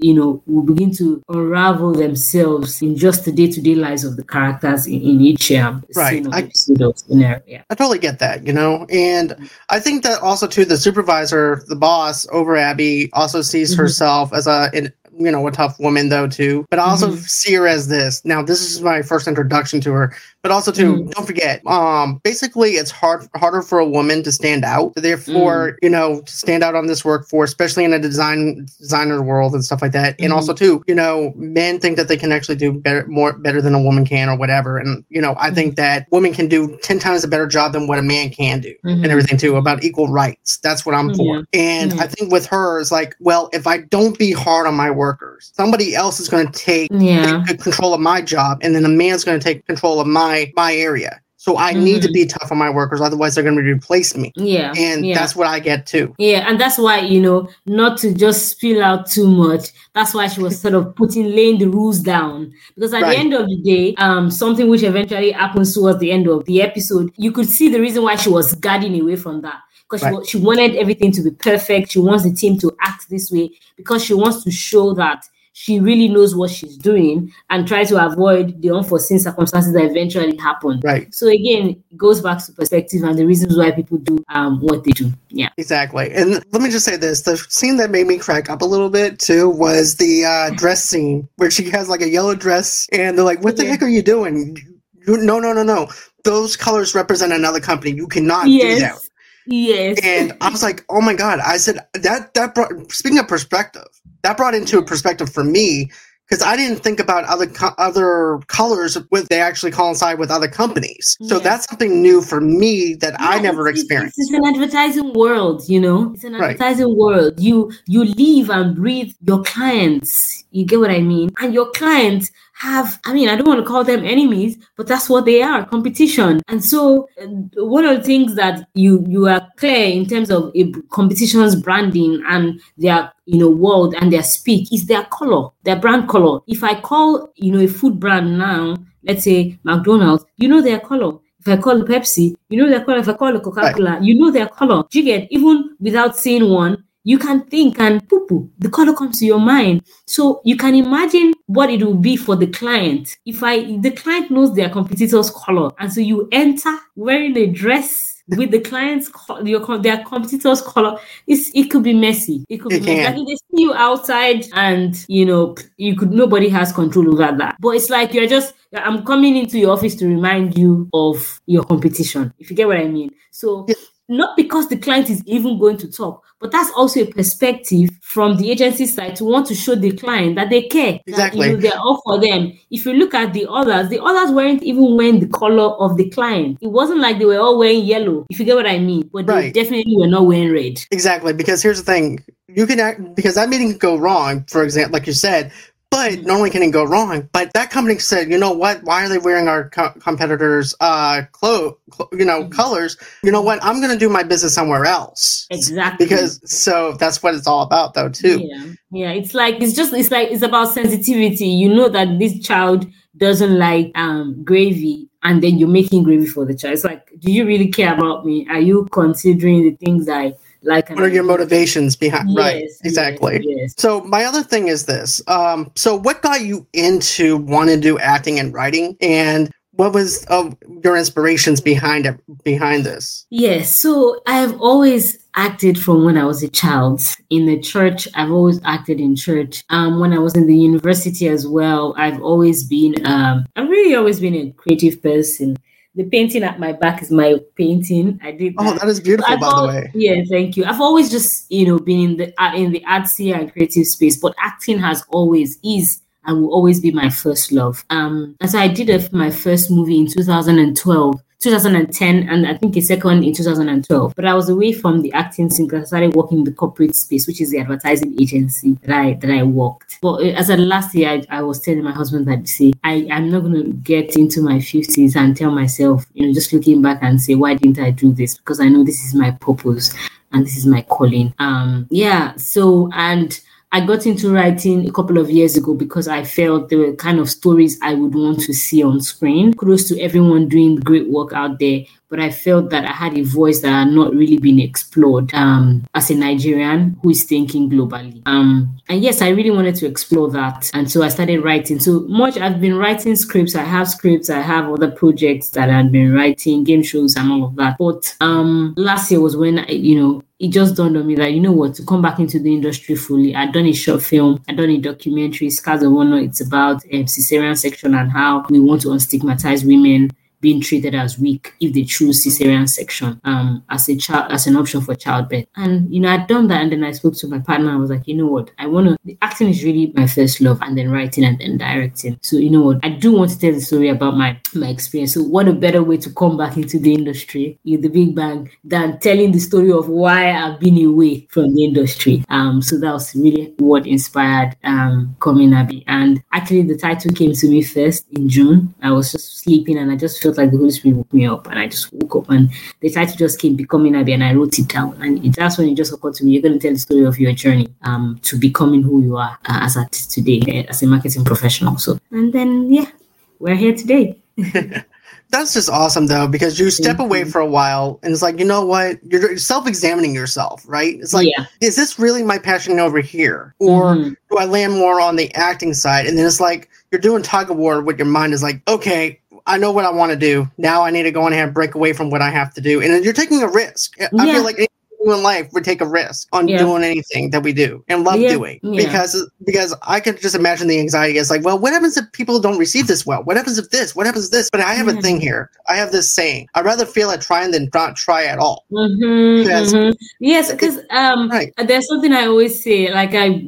You 0.00 0.12
know, 0.14 0.42
will 0.46 0.62
begin 0.62 0.92
to 0.96 1.22
unravel 1.28 1.92
themselves 1.92 2.82
in 2.82 2.96
just 2.96 3.24
the 3.24 3.32
day 3.32 3.50
to 3.50 3.60
day 3.60 3.74
lives 3.74 4.04
of 4.04 4.16
the 4.16 4.24
characters 4.24 4.86
in, 4.86 4.94
in 4.94 5.20
each 5.20 5.50
um, 5.52 5.84
right. 5.94 6.26
I, 6.32 6.50
scenario. 6.52 7.42
Yeah. 7.46 7.62
I 7.70 7.74
totally 7.74 8.00
get 8.00 8.18
that, 8.18 8.46
you 8.46 8.52
know, 8.52 8.86
and 8.90 9.48
I 9.70 9.80
think 9.80 10.02
that 10.02 10.20
also, 10.20 10.46
too, 10.46 10.64
the 10.64 10.76
supervisor, 10.76 11.62
the 11.68 11.76
boss 11.76 12.26
over 12.32 12.56
Abby, 12.56 13.08
also 13.12 13.40
sees 13.40 13.72
mm-hmm. 13.72 13.82
herself 13.82 14.32
as 14.32 14.46
a, 14.46 14.70
an 14.74 14.92
you 15.18 15.30
know, 15.30 15.46
a 15.46 15.52
tough 15.52 15.78
woman 15.78 16.08
though 16.08 16.26
too. 16.26 16.66
But 16.70 16.80
I 16.80 16.84
also 16.84 17.10
mm-hmm. 17.10 17.20
see 17.20 17.54
her 17.54 17.66
as 17.66 17.88
this. 17.88 18.24
Now, 18.24 18.42
this 18.42 18.60
is 18.60 18.82
my 18.82 19.02
first 19.02 19.28
introduction 19.28 19.80
to 19.82 19.92
her. 19.92 20.16
But 20.44 20.52
also 20.52 20.70
too, 20.70 20.96
mm. 20.96 21.10
don't 21.12 21.26
forget, 21.26 21.66
um, 21.66 22.20
basically 22.22 22.72
it's 22.72 22.90
hard 22.90 23.26
harder 23.34 23.62
for 23.62 23.78
a 23.78 23.88
woman 23.88 24.22
to 24.24 24.30
stand 24.30 24.62
out. 24.62 24.92
Therefore, 24.94 25.70
mm. 25.70 25.76
you 25.80 25.88
know, 25.88 26.20
to 26.20 26.30
stand 26.30 26.62
out 26.62 26.74
on 26.74 26.86
this 26.86 27.02
workforce, 27.02 27.48
especially 27.48 27.82
in 27.82 27.94
a 27.94 27.98
design 27.98 28.66
designer 28.78 29.22
world 29.22 29.54
and 29.54 29.64
stuff 29.64 29.80
like 29.80 29.92
that. 29.92 30.18
Mm. 30.18 30.24
And 30.24 30.32
also 30.34 30.52
mm-hmm. 30.52 30.64
too, 30.64 30.84
you 30.86 30.94
know, 30.94 31.32
men 31.34 31.80
think 31.80 31.96
that 31.96 32.08
they 32.08 32.18
can 32.18 32.30
actually 32.30 32.56
do 32.56 32.72
better 32.72 33.06
more 33.06 33.32
better 33.38 33.62
than 33.62 33.74
a 33.74 33.80
woman 33.80 34.04
can 34.04 34.28
or 34.28 34.36
whatever. 34.36 34.76
And 34.76 35.02
you 35.08 35.22
know, 35.22 35.34
I 35.38 35.50
think 35.50 35.76
mm-hmm. 35.76 35.82
that 35.82 36.08
women 36.10 36.34
can 36.34 36.46
do 36.46 36.78
ten 36.82 36.98
times 36.98 37.24
a 37.24 37.28
better 37.28 37.46
job 37.46 37.72
than 37.72 37.86
what 37.86 37.98
a 37.98 38.02
man 38.02 38.28
can 38.28 38.60
do 38.60 38.74
mm-hmm. 38.84 39.02
and 39.02 39.06
everything 39.06 39.38
too 39.38 39.56
about 39.56 39.82
equal 39.82 40.08
rights. 40.08 40.58
That's 40.58 40.84
what 40.84 40.94
I'm 40.94 41.14
for. 41.14 41.46
And 41.54 41.94
I 41.94 42.06
think 42.06 42.30
with 42.30 42.44
her 42.48 42.80
it's 42.80 42.92
like, 42.92 43.16
well, 43.18 43.48
if 43.54 43.66
I 43.66 43.78
don't 43.78 44.18
be 44.18 44.32
hard 44.32 44.66
on 44.66 44.74
my 44.74 44.90
workers, 44.90 45.52
somebody 45.56 45.94
else 45.94 46.20
is 46.20 46.28
going 46.28 46.52
to 46.52 46.52
take, 46.52 46.90
yeah. 46.92 47.42
take 47.46 47.62
control 47.62 47.94
of 47.94 48.00
my 48.00 48.20
job, 48.20 48.58
and 48.60 48.74
then 48.74 48.84
a 48.84 48.90
man's 48.90 49.24
going 49.24 49.40
to 49.40 49.42
take 49.42 49.66
control 49.66 50.00
of 50.00 50.06
my 50.06 50.33
my 50.34 50.52
my 50.56 50.74
area. 50.74 51.20
So 51.36 51.58
I 51.58 51.74
mm-hmm. 51.74 51.84
need 51.84 52.00
to 52.00 52.08
mm-hmm. 52.08 52.12
be 52.14 52.26
tough 52.26 52.50
on 52.50 52.56
my 52.56 52.70
workers, 52.70 53.02
otherwise 53.02 53.34
they're 53.34 53.44
going 53.44 53.56
to 53.56 53.62
replace 53.62 54.16
me. 54.16 54.32
Yeah, 54.34 54.72
and 54.78 55.04
yeah. 55.04 55.14
that's 55.14 55.36
what 55.36 55.46
I 55.46 55.58
get 55.60 55.86
too. 55.86 56.14
Yeah, 56.16 56.48
and 56.48 56.58
that's 56.58 56.78
why 56.78 57.00
you 57.00 57.20
know 57.20 57.50
not 57.66 57.98
to 57.98 58.14
just 58.14 58.48
spill 58.48 58.82
out 58.82 59.10
too 59.10 59.28
much. 59.28 59.68
That's 59.92 60.14
why 60.14 60.28
she 60.28 60.40
was 60.40 60.58
sort 60.58 60.72
of 60.72 60.96
putting 60.96 61.26
laying 61.36 61.58
the 61.58 61.68
rules 61.68 62.00
down 62.00 62.52
because 62.74 62.94
at 62.94 63.02
right. 63.02 63.10
the 63.10 63.18
end 63.18 63.34
of 63.34 63.46
the 63.46 63.60
day, 63.62 63.94
um, 63.96 64.30
something 64.30 64.70
which 64.70 64.82
eventually 64.82 65.32
happens 65.32 65.74
towards 65.74 65.98
the 65.98 66.10
end 66.10 66.28
of 66.28 66.46
the 66.46 66.62
episode, 66.62 67.12
you 67.16 67.30
could 67.30 67.48
see 67.48 67.68
the 67.68 67.80
reason 67.80 68.02
why 68.02 68.16
she 68.16 68.30
was 68.30 68.54
guarding 68.54 68.98
away 68.98 69.16
from 69.16 69.42
that 69.42 69.60
because 69.84 70.02
right. 70.02 70.26
she, 70.26 70.38
she 70.38 70.44
wanted 70.44 70.74
everything 70.76 71.12
to 71.12 71.22
be 71.22 71.30
perfect. 71.30 71.92
She 71.92 72.00
wants 72.00 72.24
the 72.24 72.32
team 72.32 72.58
to 72.60 72.74
act 72.80 73.10
this 73.10 73.30
way 73.30 73.50
because 73.76 74.02
she 74.02 74.14
wants 74.14 74.42
to 74.44 74.50
show 74.50 74.94
that 74.94 75.28
she 75.54 75.78
really 75.78 76.08
knows 76.08 76.34
what 76.34 76.50
she's 76.50 76.76
doing 76.76 77.32
and 77.48 77.66
try 77.66 77.84
to 77.84 78.04
avoid 78.04 78.60
the 78.60 78.70
unforeseen 78.70 79.20
circumstances 79.20 79.72
that 79.72 79.84
eventually 79.84 80.36
happen. 80.36 80.80
Right. 80.82 81.14
So 81.14 81.28
again, 81.28 81.80
it 81.92 81.96
goes 81.96 82.20
back 82.20 82.44
to 82.44 82.52
perspective 82.52 83.04
and 83.04 83.16
the 83.16 83.24
reasons 83.24 83.56
why 83.56 83.70
people 83.70 83.98
do 83.98 84.22
um, 84.30 84.60
what 84.60 84.82
they 84.82 84.90
do. 84.90 85.12
Yeah. 85.28 85.50
Exactly. 85.56 86.12
And 86.12 86.44
let 86.50 86.60
me 86.60 86.70
just 86.70 86.84
say 86.84 86.96
this: 86.96 87.22
the 87.22 87.36
scene 87.48 87.76
that 87.76 87.92
made 87.92 88.08
me 88.08 88.18
crack 88.18 88.50
up 88.50 88.62
a 88.62 88.66
little 88.66 88.90
bit 88.90 89.20
too 89.20 89.48
was 89.48 89.96
the 89.96 90.24
uh, 90.24 90.50
dress 90.56 90.84
scene 90.84 91.28
where 91.36 91.52
she 91.52 91.70
has 91.70 91.88
like 91.88 92.02
a 92.02 92.08
yellow 92.08 92.34
dress, 92.34 92.88
and 92.90 93.16
they're 93.16 93.24
like, 93.24 93.42
"What 93.44 93.56
the 93.56 93.64
yeah. 93.64 93.70
heck 93.70 93.82
are 93.82 93.88
you 93.88 94.02
doing?" 94.02 94.58
no, 95.06 95.38
no, 95.38 95.52
no, 95.52 95.62
no. 95.62 95.88
Those 96.24 96.56
colors 96.56 96.94
represent 96.94 97.32
another 97.32 97.60
company. 97.60 97.92
You 97.92 98.08
cannot 98.08 98.48
yes. 98.48 98.74
do 98.74 98.80
that. 98.80 98.98
Yes. 99.46 99.98
And 100.02 100.36
I 100.40 100.50
was 100.50 100.62
like, 100.62 100.84
oh 100.88 101.00
my 101.00 101.14
God. 101.14 101.40
I 101.40 101.56
said, 101.56 101.78
that, 101.94 102.34
that 102.34 102.54
brought, 102.54 102.92
speaking 102.92 103.18
of 103.18 103.28
perspective, 103.28 103.86
that 104.22 104.36
brought 104.36 104.54
into 104.54 104.78
a 104.78 104.84
perspective 104.84 105.32
for 105.32 105.44
me 105.44 105.90
because 106.28 106.42
I 106.42 106.56
didn't 106.56 106.78
think 106.78 107.00
about 107.00 107.24
other 107.24 107.46
co- 107.46 107.74
other 107.78 108.40
colors 108.46 108.96
with 109.10 109.28
they 109.28 109.40
actually 109.40 109.72
coincide 109.72 110.18
with 110.18 110.30
other 110.30 110.48
companies. 110.48 111.16
So 111.22 111.38
that's 111.38 111.66
something 111.68 112.00
new 112.00 112.22
for 112.22 112.40
me 112.40 112.94
that 112.94 113.14
yeah, 113.20 113.28
I 113.28 113.38
never 113.40 113.68
it's, 113.68 113.80
experienced. 113.80 114.18
It's, 114.18 114.30
it's, 114.30 114.38
an 114.38 114.54
advertising 114.54 115.12
world, 115.12 115.68
you 115.68 115.80
know. 115.80 116.12
It's 116.14 116.24
an 116.24 116.34
advertising 116.34 116.86
right. 116.86 116.96
world. 116.96 117.40
You 117.40 117.72
you 117.86 118.04
live 118.04 118.50
and 118.50 118.74
breathe 118.74 119.12
your 119.26 119.42
clients. 119.42 120.44
You 120.50 120.64
get 120.64 120.80
what 120.80 120.90
I 120.90 121.00
mean? 121.00 121.30
And 121.40 121.52
your 121.52 121.70
clients 121.72 122.30
have, 122.54 123.00
I 123.04 123.12
mean, 123.12 123.28
I 123.28 123.36
don't 123.36 123.48
want 123.48 123.60
to 123.60 123.66
call 123.66 123.84
them 123.84 124.04
enemies, 124.04 124.56
but 124.76 124.86
that's 124.86 125.08
what 125.08 125.24
they 125.24 125.42
are, 125.42 125.66
competition. 125.66 126.40
And 126.48 126.64
so 126.64 127.08
one 127.56 127.84
of 127.84 127.96
the 127.98 128.02
things 128.02 128.36
that 128.36 128.68
you 128.74 129.04
you 129.08 129.26
are 129.26 129.46
clear 129.56 129.86
in 129.86 130.06
terms 130.06 130.30
of 130.30 130.52
a 130.54 130.70
competition's 130.90 131.56
branding 131.56 132.22
and 132.28 132.60
their 132.78 133.12
you 133.26 133.38
know 133.38 133.50
world 133.50 133.94
and 134.00 134.12
their 134.12 134.22
speak 134.22 134.72
is 134.72 134.86
their 134.86 135.04
color, 135.04 135.50
their 135.64 135.76
brand 135.76 136.08
color. 136.08 136.40
If 136.46 136.62
I 136.62 136.80
call, 136.80 137.32
you 137.36 137.52
know, 137.52 137.60
a 137.60 137.66
food 137.66 137.98
brand 137.98 138.38
now, 138.38 138.76
let's 139.02 139.24
say 139.24 139.58
McDonald's, 139.64 140.24
you 140.36 140.48
know 140.48 140.62
their 140.62 140.80
color. 140.80 141.18
If 141.40 141.48
I 141.48 141.56
call 141.60 141.82
Pepsi, 141.82 142.34
you 142.48 142.62
know 142.62 142.70
their 142.70 142.84
color. 142.84 142.98
If 142.98 143.08
I 143.08 143.14
call 143.14 143.38
Coca-Cola, 143.38 143.90
right. 143.90 144.02
you 144.02 144.14
know 144.14 144.30
their 144.30 144.48
color. 144.48 144.84
Do 144.88 145.00
you 145.00 145.04
get 145.04 145.30
even 145.30 145.76
without 145.80 146.16
seeing 146.16 146.48
one, 146.48 146.84
you 147.04 147.18
can 147.18 147.42
think 147.42 147.78
and 147.78 148.06
poo 148.08 148.26
poo, 148.26 148.50
the 148.58 148.70
color 148.70 148.94
comes 148.94 149.18
to 149.20 149.26
your 149.26 149.38
mind. 149.38 149.82
So 150.06 150.40
you 150.44 150.56
can 150.56 150.74
imagine 150.74 151.34
what 151.46 151.70
it 151.70 151.82
will 151.84 151.94
be 151.94 152.16
for 152.16 152.34
the 152.34 152.46
client. 152.46 153.16
If 153.26 153.42
I 153.42 153.76
the 153.78 153.90
client 153.90 154.30
knows 154.30 154.54
their 154.54 154.70
competitor's 154.70 155.30
color, 155.30 155.70
and 155.78 155.92
so 155.92 156.00
you 156.00 156.28
enter 156.32 156.76
wearing 156.96 157.36
a 157.36 157.46
dress 157.46 158.22
with 158.28 158.50
the 158.50 158.60
client's 158.60 159.10
your 159.44 159.78
their 159.78 160.02
competitor's 160.04 160.62
color, 160.62 160.98
it's, 161.26 161.50
it 161.54 161.70
could 161.70 161.82
be 161.82 161.92
messy. 161.92 162.44
It 162.48 162.58
could 162.58 162.72
it 162.72 162.82
be 162.82 162.96
messy. 162.96 163.18
like 163.18 163.26
they 163.26 163.36
see 163.36 163.62
you 163.62 163.74
outside, 163.74 164.46
and 164.54 165.04
you 165.08 165.26
know 165.26 165.54
you 165.76 165.94
could 165.96 166.10
nobody 166.10 166.48
has 166.48 166.72
control 166.72 167.12
over 167.12 167.36
that. 167.36 167.56
But 167.60 167.76
it's 167.76 167.90
like 167.90 168.14
you're 168.14 168.26
just 168.26 168.54
I'm 168.72 169.04
coming 169.04 169.36
into 169.36 169.58
your 169.58 169.72
office 169.72 169.94
to 169.96 170.06
remind 170.06 170.56
you 170.56 170.88
of 170.94 171.40
your 171.46 171.64
competition. 171.64 172.32
If 172.38 172.50
you 172.50 172.56
get 172.56 172.66
what 172.66 172.78
I 172.78 172.88
mean. 172.88 173.10
So 173.30 173.66
not 174.08 174.36
because 174.36 174.68
the 174.68 174.76
client 174.76 175.08
is 175.10 175.22
even 175.26 175.58
going 175.58 175.76
to 175.78 175.90
talk, 175.90 176.22
but 176.40 176.52
that's 176.52 176.70
also 176.76 177.00
a 177.00 177.06
perspective 177.06 177.88
from 178.02 178.36
the 178.36 178.50
agency 178.50 178.86
side 178.86 179.16
to 179.16 179.24
want 179.24 179.46
to 179.46 179.54
show 179.54 179.74
the 179.74 179.92
client 179.92 180.36
that 180.36 180.50
they 180.50 180.62
care. 180.62 181.00
Exactly. 181.06 181.40
That, 181.40 181.46
you 181.46 181.56
know, 181.56 181.60
they're 181.60 181.78
all 181.78 182.02
for 182.04 182.20
them. 182.20 182.52
If 182.70 182.84
you 182.84 182.92
look 182.92 183.14
at 183.14 183.32
the 183.32 183.46
others, 183.50 183.88
the 183.88 184.02
others 184.02 184.30
weren't 184.30 184.62
even 184.62 184.96
wearing 184.96 185.20
the 185.20 185.28
color 185.28 185.74
of 185.78 185.96
the 185.96 186.10
client. 186.10 186.58
It 186.60 186.68
wasn't 186.68 187.00
like 187.00 187.18
they 187.18 187.24
were 187.24 187.38
all 187.38 187.58
wearing 187.58 187.84
yellow, 187.84 188.26
if 188.28 188.38
you 188.38 188.44
get 188.44 188.56
what 188.56 188.66
I 188.66 188.78
mean. 188.78 189.08
But 189.12 189.26
Right. 189.26 189.52
they 189.52 189.62
definitely 189.62 189.96
were 189.96 190.06
not 190.06 190.26
wearing 190.26 190.52
red. 190.52 190.84
Exactly, 190.90 191.32
because 191.32 191.62
here's 191.62 191.82
the 191.82 191.90
thing: 191.90 192.22
you 192.48 192.66
can 192.66 192.80
act 192.80 193.14
because 193.14 193.36
that 193.36 193.48
meeting 193.48 193.72
could 193.72 193.80
go 193.80 193.96
wrong. 193.96 194.44
For 194.48 194.62
example, 194.62 194.92
like 194.92 195.06
you 195.06 195.14
said, 195.14 195.50
but 195.94 196.24
not 196.24 196.36
only 196.38 196.50
can 196.50 196.62
it 196.62 196.70
go 196.70 196.84
wrong, 196.84 197.28
but 197.32 197.52
that 197.54 197.70
company 197.70 197.98
said, 197.98 198.30
you 198.30 198.38
know 198.38 198.52
what? 198.52 198.82
Why 198.82 199.04
are 199.04 199.08
they 199.08 199.18
wearing 199.18 199.46
our 199.48 199.68
co- 199.70 199.94
competitors' 200.00 200.74
uh, 200.80 201.22
clo- 201.32 201.78
clo- 201.90 202.08
you 202.12 202.24
know, 202.24 202.44
Mhm. 202.44 202.50
colors? 202.52 202.96
You 203.22 203.30
know 203.30 203.40
what? 203.42 203.62
I'm 203.62 203.80
going 203.80 203.92
to 203.92 203.98
do 203.98 204.08
my 204.08 204.22
business 204.22 204.54
somewhere 204.54 204.84
else. 204.84 205.46
Exactly. 205.50 206.04
Because 206.06 206.40
so 206.50 206.92
that's 206.98 207.22
what 207.22 207.34
it's 207.34 207.46
all 207.46 207.62
about, 207.62 207.94
though, 207.94 208.08
too. 208.08 208.40
Yeah, 208.42 208.64
yeah. 208.90 209.10
It's 209.12 209.34
like 209.34 209.62
it's 209.62 209.74
just 209.74 209.92
it's 209.92 210.10
like 210.10 210.30
it's 210.30 210.42
about 210.42 210.68
sensitivity. 210.72 211.46
You 211.46 211.72
know 211.74 211.88
that 211.88 212.18
this 212.18 212.38
child 212.40 212.86
doesn't 213.16 213.56
like 213.58 213.92
um 213.94 214.42
gravy, 214.42 215.08
and 215.22 215.42
then 215.42 215.58
you're 215.58 215.68
making 215.68 216.02
gravy 216.02 216.26
for 216.26 216.44
the 216.44 216.54
child. 216.56 216.74
It's 216.74 216.84
like, 216.84 217.08
do 217.20 217.30
you 217.30 217.46
really 217.46 217.68
care 217.68 217.94
about 217.94 218.26
me? 218.26 218.46
Are 218.50 218.58
you 218.60 218.88
considering 218.90 219.62
the 219.62 219.76
things 219.76 220.08
I 220.08 220.34
like? 220.64 220.90
What 220.90 221.00
are 221.00 221.08
your 221.08 221.24
motivations 221.24 221.96
behind? 221.96 222.34
right, 222.36 222.64
exactly. 222.84 223.40
Yes, 223.42 223.56
yes. 223.56 223.74
So 223.78 224.00
my 224.02 224.24
other 224.24 224.42
thing 224.42 224.68
is 224.68 224.86
this. 224.86 225.22
Um, 225.28 225.70
so 225.74 225.96
what 225.96 226.22
got 226.22 226.42
you 226.42 226.66
into 226.72 227.36
wanting 227.38 227.76
to 227.76 227.80
do 227.80 227.98
acting 227.98 228.38
and 228.38 228.52
writing, 228.52 228.96
and 229.00 229.50
what 229.76 229.92
was 229.92 230.24
uh, 230.28 230.50
your 230.82 230.96
inspirations 230.96 231.60
behind 231.60 232.06
it? 232.06 232.20
Behind 232.44 232.84
this? 232.84 233.26
Yes, 233.30 233.80
so 233.80 234.20
I've 234.26 234.60
always 234.60 235.18
acted 235.36 235.78
from 235.78 236.04
when 236.04 236.16
I 236.16 236.24
was 236.24 236.42
a 236.42 236.48
child 236.48 237.02
in 237.30 237.46
the 237.46 237.58
church. 237.58 238.06
I've 238.14 238.30
always 238.30 238.60
acted 238.64 239.00
in 239.00 239.16
church. 239.16 239.64
Um, 239.70 239.98
when 239.98 240.12
I 240.12 240.18
was 240.18 240.34
in 240.34 240.46
the 240.46 240.56
university 240.56 241.28
as 241.28 241.46
well, 241.46 241.94
I've 241.96 242.22
always 242.22 242.64
been. 242.64 243.04
Um, 243.06 243.46
I've 243.56 243.68
really 243.68 243.94
always 243.94 244.20
been 244.20 244.34
a 244.34 244.52
creative 244.52 245.02
person. 245.02 245.56
The 245.96 246.04
painting 246.04 246.42
at 246.42 246.58
my 246.58 246.72
back 246.72 247.02
is 247.02 247.10
my 247.10 247.36
painting. 247.56 248.18
I 248.22 248.32
did. 248.32 248.54
Oh, 248.58 248.74
that 248.74 248.88
is 248.88 249.00
beautiful, 249.00 249.36
by 249.36 249.48
the 249.48 249.66
way. 249.68 249.90
Yeah, 249.94 250.22
thank 250.28 250.56
you. 250.56 250.64
I've 250.64 250.80
always 250.80 251.10
just 251.10 251.50
you 251.50 251.66
know 251.66 251.78
been 251.78 252.00
in 252.00 252.16
the 252.16 252.42
uh, 252.42 252.54
in 252.54 252.72
the 252.72 252.80
artsy 252.80 253.32
and 253.32 253.52
creative 253.52 253.86
space, 253.86 254.16
but 254.16 254.34
acting 254.38 254.78
has 254.80 255.04
always 255.10 255.58
is 255.64 256.00
and 256.26 256.42
will 256.42 256.52
always 256.52 256.80
be 256.80 256.90
my 256.90 257.10
first 257.10 257.52
love. 257.52 257.84
Um, 257.90 258.36
and 258.40 258.50
so 258.50 258.58
I 258.58 258.68
did 258.68 258.90
a, 258.90 259.14
my 259.14 259.30
first 259.30 259.70
movie 259.70 259.98
in 259.98 260.06
2012. 260.06 261.20
2010 261.44 262.28
and 262.28 262.46
I 262.46 262.54
think 262.54 262.76
a 262.76 262.80
second 262.80 263.22
in 263.22 263.34
2012. 263.34 264.14
But 264.16 264.24
I 264.24 264.34
was 264.34 264.48
away 264.48 264.72
from 264.72 265.02
the 265.02 265.12
acting 265.12 265.50
scene 265.50 265.66
because 265.66 265.82
I 265.82 265.86
started 265.86 266.14
working 266.14 266.38
in 266.38 266.44
the 266.44 266.52
corporate 266.52 266.96
space, 266.96 267.26
which 267.26 267.40
is 267.40 267.50
the 267.50 267.60
advertising 267.60 268.20
agency 268.20 268.78
that 268.82 268.90
I 268.90 269.14
that 269.14 269.30
I 269.30 269.42
worked. 269.42 269.98
But 270.00 270.22
uh, 270.22 270.40
as 270.40 270.50
a 270.50 270.56
last 270.56 270.94
year, 270.94 271.10
I, 271.10 271.38
I 271.38 271.42
was 271.42 271.60
telling 271.60 271.82
my 271.82 271.92
husband 271.92 272.26
that 272.26 272.48
see, 272.48 272.72
I 272.82 273.06
I'm 273.10 273.30
not 273.30 273.40
going 273.40 273.62
to 273.62 273.72
get 273.72 274.16
into 274.16 274.40
my 274.40 274.58
50s 274.58 275.16
and 275.16 275.36
tell 275.36 275.50
myself, 275.50 276.06
you 276.14 276.26
know, 276.26 276.32
just 276.32 276.52
looking 276.52 276.82
back 276.82 276.98
and 277.02 277.20
say, 277.20 277.34
why 277.34 277.54
didn't 277.54 277.78
I 277.78 277.90
do 277.90 278.12
this? 278.12 278.36
Because 278.38 278.60
I 278.60 278.68
know 278.68 278.82
this 278.82 279.04
is 279.04 279.14
my 279.14 279.30
purpose 279.32 279.94
and 280.32 280.44
this 280.44 280.56
is 280.56 280.66
my 280.66 280.82
calling. 280.82 281.32
Um, 281.38 281.86
yeah. 281.90 282.34
So 282.36 282.90
and 282.92 283.38
I 283.74 283.84
got 283.84 284.06
into 284.06 284.30
writing 284.30 284.88
a 284.88 284.92
couple 284.92 285.18
of 285.18 285.28
years 285.28 285.56
ago 285.56 285.74
because 285.74 286.06
I 286.06 286.22
felt 286.22 286.68
there 286.68 286.78
were 286.78 286.94
kind 286.94 287.18
of 287.18 287.28
stories 287.28 287.76
I 287.82 287.94
would 287.94 288.14
want 288.14 288.38
to 288.42 288.52
see 288.54 288.84
on 288.84 289.00
screen. 289.00 289.52
Kudos 289.52 289.88
to 289.88 290.00
everyone 290.00 290.48
doing 290.48 290.76
great 290.76 291.10
work 291.10 291.32
out 291.32 291.58
there, 291.58 291.80
but 292.08 292.20
I 292.20 292.30
felt 292.30 292.70
that 292.70 292.84
I 292.84 292.92
had 292.92 293.16
a 293.18 293.22
voice 293.22 293.60
that 293.62 293.70
had 293.70 293.88
not 293.88 294.14
really 294.14 294.38
been 294.38 294.60
explored 294.60 295.32
um, 295.34 295.84
as 295.94 296.10
a 296.10 296.14
Nigerian 296.14 296.96
who 297.02 297.10
is 297.10 297.24
thinking 297.24 297.70
globally. 297.70 298.22
Um, 298.26 298.78
and 298.88 299.02
yes, 299.02 299.22
I 299.22 299.30
really 299.30 299.50
wanted 299.50 299.74
to 299.76 299.86
explore 299.86 300.30
that. 300.30 300.70
And 300.74 300.90
so 300.90 301.02
I 301.02 301.08
started 301.08 301.42
writing. 301.42 301.80
So 301.80 302.00
much 302.00 302.36
I've 302.36 302.60
been 302.60 302.76
writing 302.76 303.16
scripts. 303.16 303.54
I 303.54 303.64
have 303.64 303.88
scripts. 303.88 304.30
I 304.30 304.40
have 304.40 304.68
other 304.68 304.90
projects 304.90 305.50
that 305.50 305.70
I've 305.70 305.90
been 305.90 306.12
writing, 306.12 306.64
game 306.64 306.82
shows 306.82 307.16
and 307.16 307.32
all 307.32 307.44
of 307.46 307.56
that. 307.56 307.78
But 307.78 308.14
um, 308.20 308.74
last 308.76 309.10
year 309.10 309.20
was 309.20 309.36
when, 309.36 309.60
I, 309.60 309.68
you 309.68 310.00
know, 310.00 310.22
it 310.38 310.50
just 310.50 310.76
dawned 310.76 310.96
on 310.96 311.06
me 311.06 311.14
that 311.14 311.32
you 311.32 311.40
know 311.40 311.52
what 311.52 311.74
to 311.74 311.84
come 311.84 312.02
back 312.02 312.18
into 312.18 312.40
the 312.40 312.52
industry 312.52 312.96
fully 312.96 313.34
i'd 313.36 313.52
done 313.52 313.66
a 313.66 313.72
short 313.72 314.02
film 314.02 314.42
i'd 314.48 314.56
done 314.56 314.68
a 314.68 314.78
documentary 314.78 315.48
scars 315.48 315.82
of 315.82 315.92
honor 315.92 316.18
it's 316.18 316.40
about 316.40 316.82
um, 316.92 317.04
cesarean 317.04 317.56
section 317.56 317.94
and 317.94 318.10
how 318.10 318.44
we 318.50 318.58
want 318.58 318.82
to 318.82 318.88
unstigmatize 318.88 319.64
women 319.64 320.10
being 320.44 320.60
treated 320.60 320.94
as 320.94 321.18
weak 321.18 321.54
if 321.58 321.72
they 321.72 321.84
choose 321.84 322.22
cesarean 322.24 322.68
section 322.68 323.18
um, 323.24 323.64
as 323.70 323.88
a 323.88 323.96
child 323.96 324.30
as 324.30 324.46
an 324.46 324.56
option 324.56 324.80
for 324.82 324.94
childbirth. 324.94 325.46
And 325.56 325.92
you 325.92 326.00
know, 326.00 326.10
I'd 326.10 326.26
done 326.26 326.48
that, 326.48 326.60
and 326.62 326.70
then 326.70 326.84
I 326.84 326.92
spoke 326.92 327.16
to 327.16 327.28
my 327.28 327.38
partner. 327.38 327.72
I 327.72 327.76
was 327.76 327.90
like, 327.94 328.06
you 328.06 328.14
know 328.14 328.26
what, 328.26 328.50
I 328.58 328.66
want 328.66 328.88
to. 328.88 328.96
The 329.04 329.16
acting 329.22 329.48
is 329.48 329.64
really 329.64 329.92
my 329.96 330.06
first 330.06 330.40
love, 330.40 330.60
and 330.60 330.76
then 330.76 330.90
writing 330.90 331.24
and 331.24 331.38
then 331.38 331.56
directing. 331.56 332.18
So 332.22 332.36
you 332.36 332.50
know 332.50 332.60
what, 332.60 332.78
I 332.82 332.90
do 332.90 333.12
want 333.12 333.30
to 333.30 333.38
tell 333.38 333.52
the 333.52 333.60
story 333.60 333.88
about 333.88 334.18
my 334.18 334.38
my 334.54 334.68
experience. 334.68 335.14
So 335.14 335.22
what 335.22 335.48
a 335.48 335.54
better 335.54 335.82
way 335.82 335.96
to 335.96 336.10
come 336.12 336.36
back 336.36 336.56
into 336.58 336.78
the 336.78 336.92
industry 336.92 337.58
in 337.64 337.80
the 337.80 337.88
Big 337.88 338.14
Bang 338.14 338.50
than 338.64 338.98
telling 338.98 339.32
the 339.32 339.40
story 339.40 339.72
of 339.72 339.88
why 339.88 340.30
I've 340.30 340.60
been 340.60 340.78
away 340.84 341.26
from 341.30 341.54
the 341.54 341.64
industry. 341.64 342.22
Um, 342.28 342.60
so 342.60 342.78
that 342.80 342.92
was 342.92 343.14
really 343.14 343.54
what 343.58 343.86
inspired 343.86 344.56
um 344.64 345.16
Coming 345.20 345.54
Abby. 345.54 345.84
And 345.86 346.22
actually, 346.32 346.62
the 346.62 346.76
title 346.76 347.12
came 347.12 347.32
to 347.32 347.48
me 347.48 347.62
first 347.62 348.06
in 348.12 348.28
June. 348.28 348.74
I 348.82 348.92
was 348.92 349.12
just 349.12 349.38
sleeping, 349.38 349.78
and 349.78 349.90
I 349.90 349.96
just 349.96 350.22
felt 350.22 350.33
like 350.36 350.50
the 350.50 350.58
Holy 350.58 350.70
Spirit 350.70 350.96
woke 350.96 351.12
me 351.12 351.26
up, 351.26 351.46
and 351.46 351.58
I 351.58 351.68
just 351.68 351.92
woke 351.92 352.16
up, 352.16 352.30
and 352.30 352.50
the 352.80 352.90
title 352.90 353.16
just 353.16 353.40
came, 353.40 353.56
Becoming 353.56 353.94
Abby, 353.94 354.12
and 354.12 354.24
I 354.24 354.34
wrote 354.34 354.58
it 354.58 354.68
down. 354.68 355.00
And 355.02 355.24
it, 355.24 355.36
that's 355.36 355.58
when 355.58 355.68
it 355.68 355.74
just 355.76 355.92
occurred 355.92 356.14
to 356.14 356.24
me, 356.24 356.32
you're 356.32 356.42
going 356.42 356.54
to 356.54 356.60
tell 356.60 356.72
the 356.72 356.78
story 356.78 357.04
of 357.04 357.18
your 357.18 357.32
journey 357.32 357.68
um, 357.82 358.18
to 358.22 358.38
becoming 358.38 358.82
who 358.82 359.02
you 359.02 359.16
are 359.16 359.38
uh, 359.46 359.60
as 359.62 359.76
at 359.76 359.92
today, 359.92 360.40
uh, 360.48 360.70
as 360.70 360.82
a 360.82 360.86
marketing 360.86 361.24
professional. 361.24 361.78
So, 361.78 361.98
and 362.10 362.32
then, 362.32 362.72
yeah, 362.72 362.90
we're 363.38 363.56
here 363.56 363.74
today. 363.74 364.18
That's 365.30 365.54
just 365.54 365.68
awesome 365.68 366.06
though, 366.06 366.28
because 366.28 366.60
you 366.60 366.70
step 366.70 367.00
away 367.00 367.24
for 367.24 367.40
a 367.40 367.46
while 367.46 367.98
and 368.02 368.12
it's 368.12 368.22
like, 368.22 368.38
you 368.38 368.44
know 368.44 368.64
what? 368.64 368.98
You're 369.04 369.36
self-examining 369.36 370.14
yourself, 370.14 370.62
right? 370.66 370.94
It's 371.00 371.12
like, 371.12 371.26
yeah. 371.26 371.46
is 371.60 371.74
this 371.74 371.98
really 371.98 372.22
my 372.22 372.38
passion 372.38 372.78
over 372.78 373.00
here? 373.00 373.52
Or 373.58 373.96
Mhm. 373.96 374.16
do 374.30 374.36
I 374.36 374.44
land 374.44 374.74
more 374.74 375.00
on 375.00 375.16
the 375.16 375.34
acting 375.34 375.74
side? 375.74 376.06
And 376.06 376.16
then 376.16 376.24
it's 376.26 376.40
like 376.40 376.68
you're 376.92 377.00
doing 377.00 377.22
tug 377.24 377.50
of 377.50 377.56
war 377.56 377.82
with 377.82 377.98
your 377.98 378.06
mind 378.06 378.32
is 378.32 378.44
like, 378.44 378.62
okay, 378.68 379.18
I 379.46 379.58
know 379.58 379.72
what 379.72 379.84
I 379.84 379.90
want 379.90 380.10
to 380.10 380.16
do. 380.16 380.50
Now 380.56 380.82
I 380.82 380.90
need 380.90 381.02
to 381.02 381.10
go 381.10 381.26
in 381.26 381.32
here 381.32 381.44
and 381.44 381.52
break 381.52 381.74
away 381.74 381.92
from 381.92 382.10
what 382.10 382.22
I 382.22 382.30
have 382.30 382.54
to 382.54 382.60
do. 382.60 382.80
And 382.80 383.04
you're 383.04 383.12
taking 383.12 383.42
a 383.42 383.48
risk. 383.48 383.92
I 384.00 384.08
Yeah. 384.12 384.32
feel 384.34 384.44
like 384.44 384.56
anything 384.56 384.68
we 384.68 384.83
do 384.83 384.83
in 385.12 385.22
life, 385.22 385.48
we 385.52 385.60
take 385.60 385.80
a 385.80 385.86
risk 385.86 386.28
on 386.32 386.48
Yeah. 386.48 386.58
doing 386.58 386.84
anything 386.84 387.30
that 387.30 387.42
we 387.42 387.52
do 387.52 387.84
and 387.88 388.04
love 388.04 388.20
Yeah. 388.20 388.30
doing. 388.30 388.60
Because 388.62 389.14
because 389.44 389.74
I 389.82 390.00
could 390.00 390.20
just 390.20 390.34
imagine 390.34 390.68
the 390.68 390.80
anxiety 390.80 391.18
is 391.18 391.30
like, 391.30 391.44
well, 391.44 391.58
what 391.58 391.72
happens 391.72 391.96
if 391.96 392.10
people 392.12 392.40
don't 392.40 392.58
receive 392.58 392.86
this 392.86 393.04
well? 393.04 393.22
What 393.24 393.36
happens 393.36 393.58
if 393.58 393.70
this? 393.70 393.94
What 393.94 394.06
happens 394.06 394.26
if 394.26 394.30
this? 394.30 394.48
But 394.50 394.60
I 394.60 394.74
have 394.74 394.88
a 394.88 395.00
thing 395.02 395.20
here. 395.20 395.50
I 395.68 395.76
have 395.76 395.92
this 395.92 396.14
saying. 396.14 396.48
I'd 396.54 396.64
rather 396.64 396.86
feel 396.86 397.10
at 397.10 397.20
trying 397.20 397.50
than 397.50 397.68
not 397.74 397.96
try 397.96 398.24
at 398.24 398.38
all. 398.38 398.64
Mhm, 398.72 399.44
Yes. 399.44 399.72
mhm. 399.72 399.94
Yes, 400.20 400.50
because 400.50 400.78
um, 400.90 401.28
Right. 401.30 401.52
there's 401.66 401.86
something 401.88 402.12
I 402.12 402.26
always 402.26 402.62
say. 402.62 402.90
Like 402.92 403.14
I, 403.14 403.42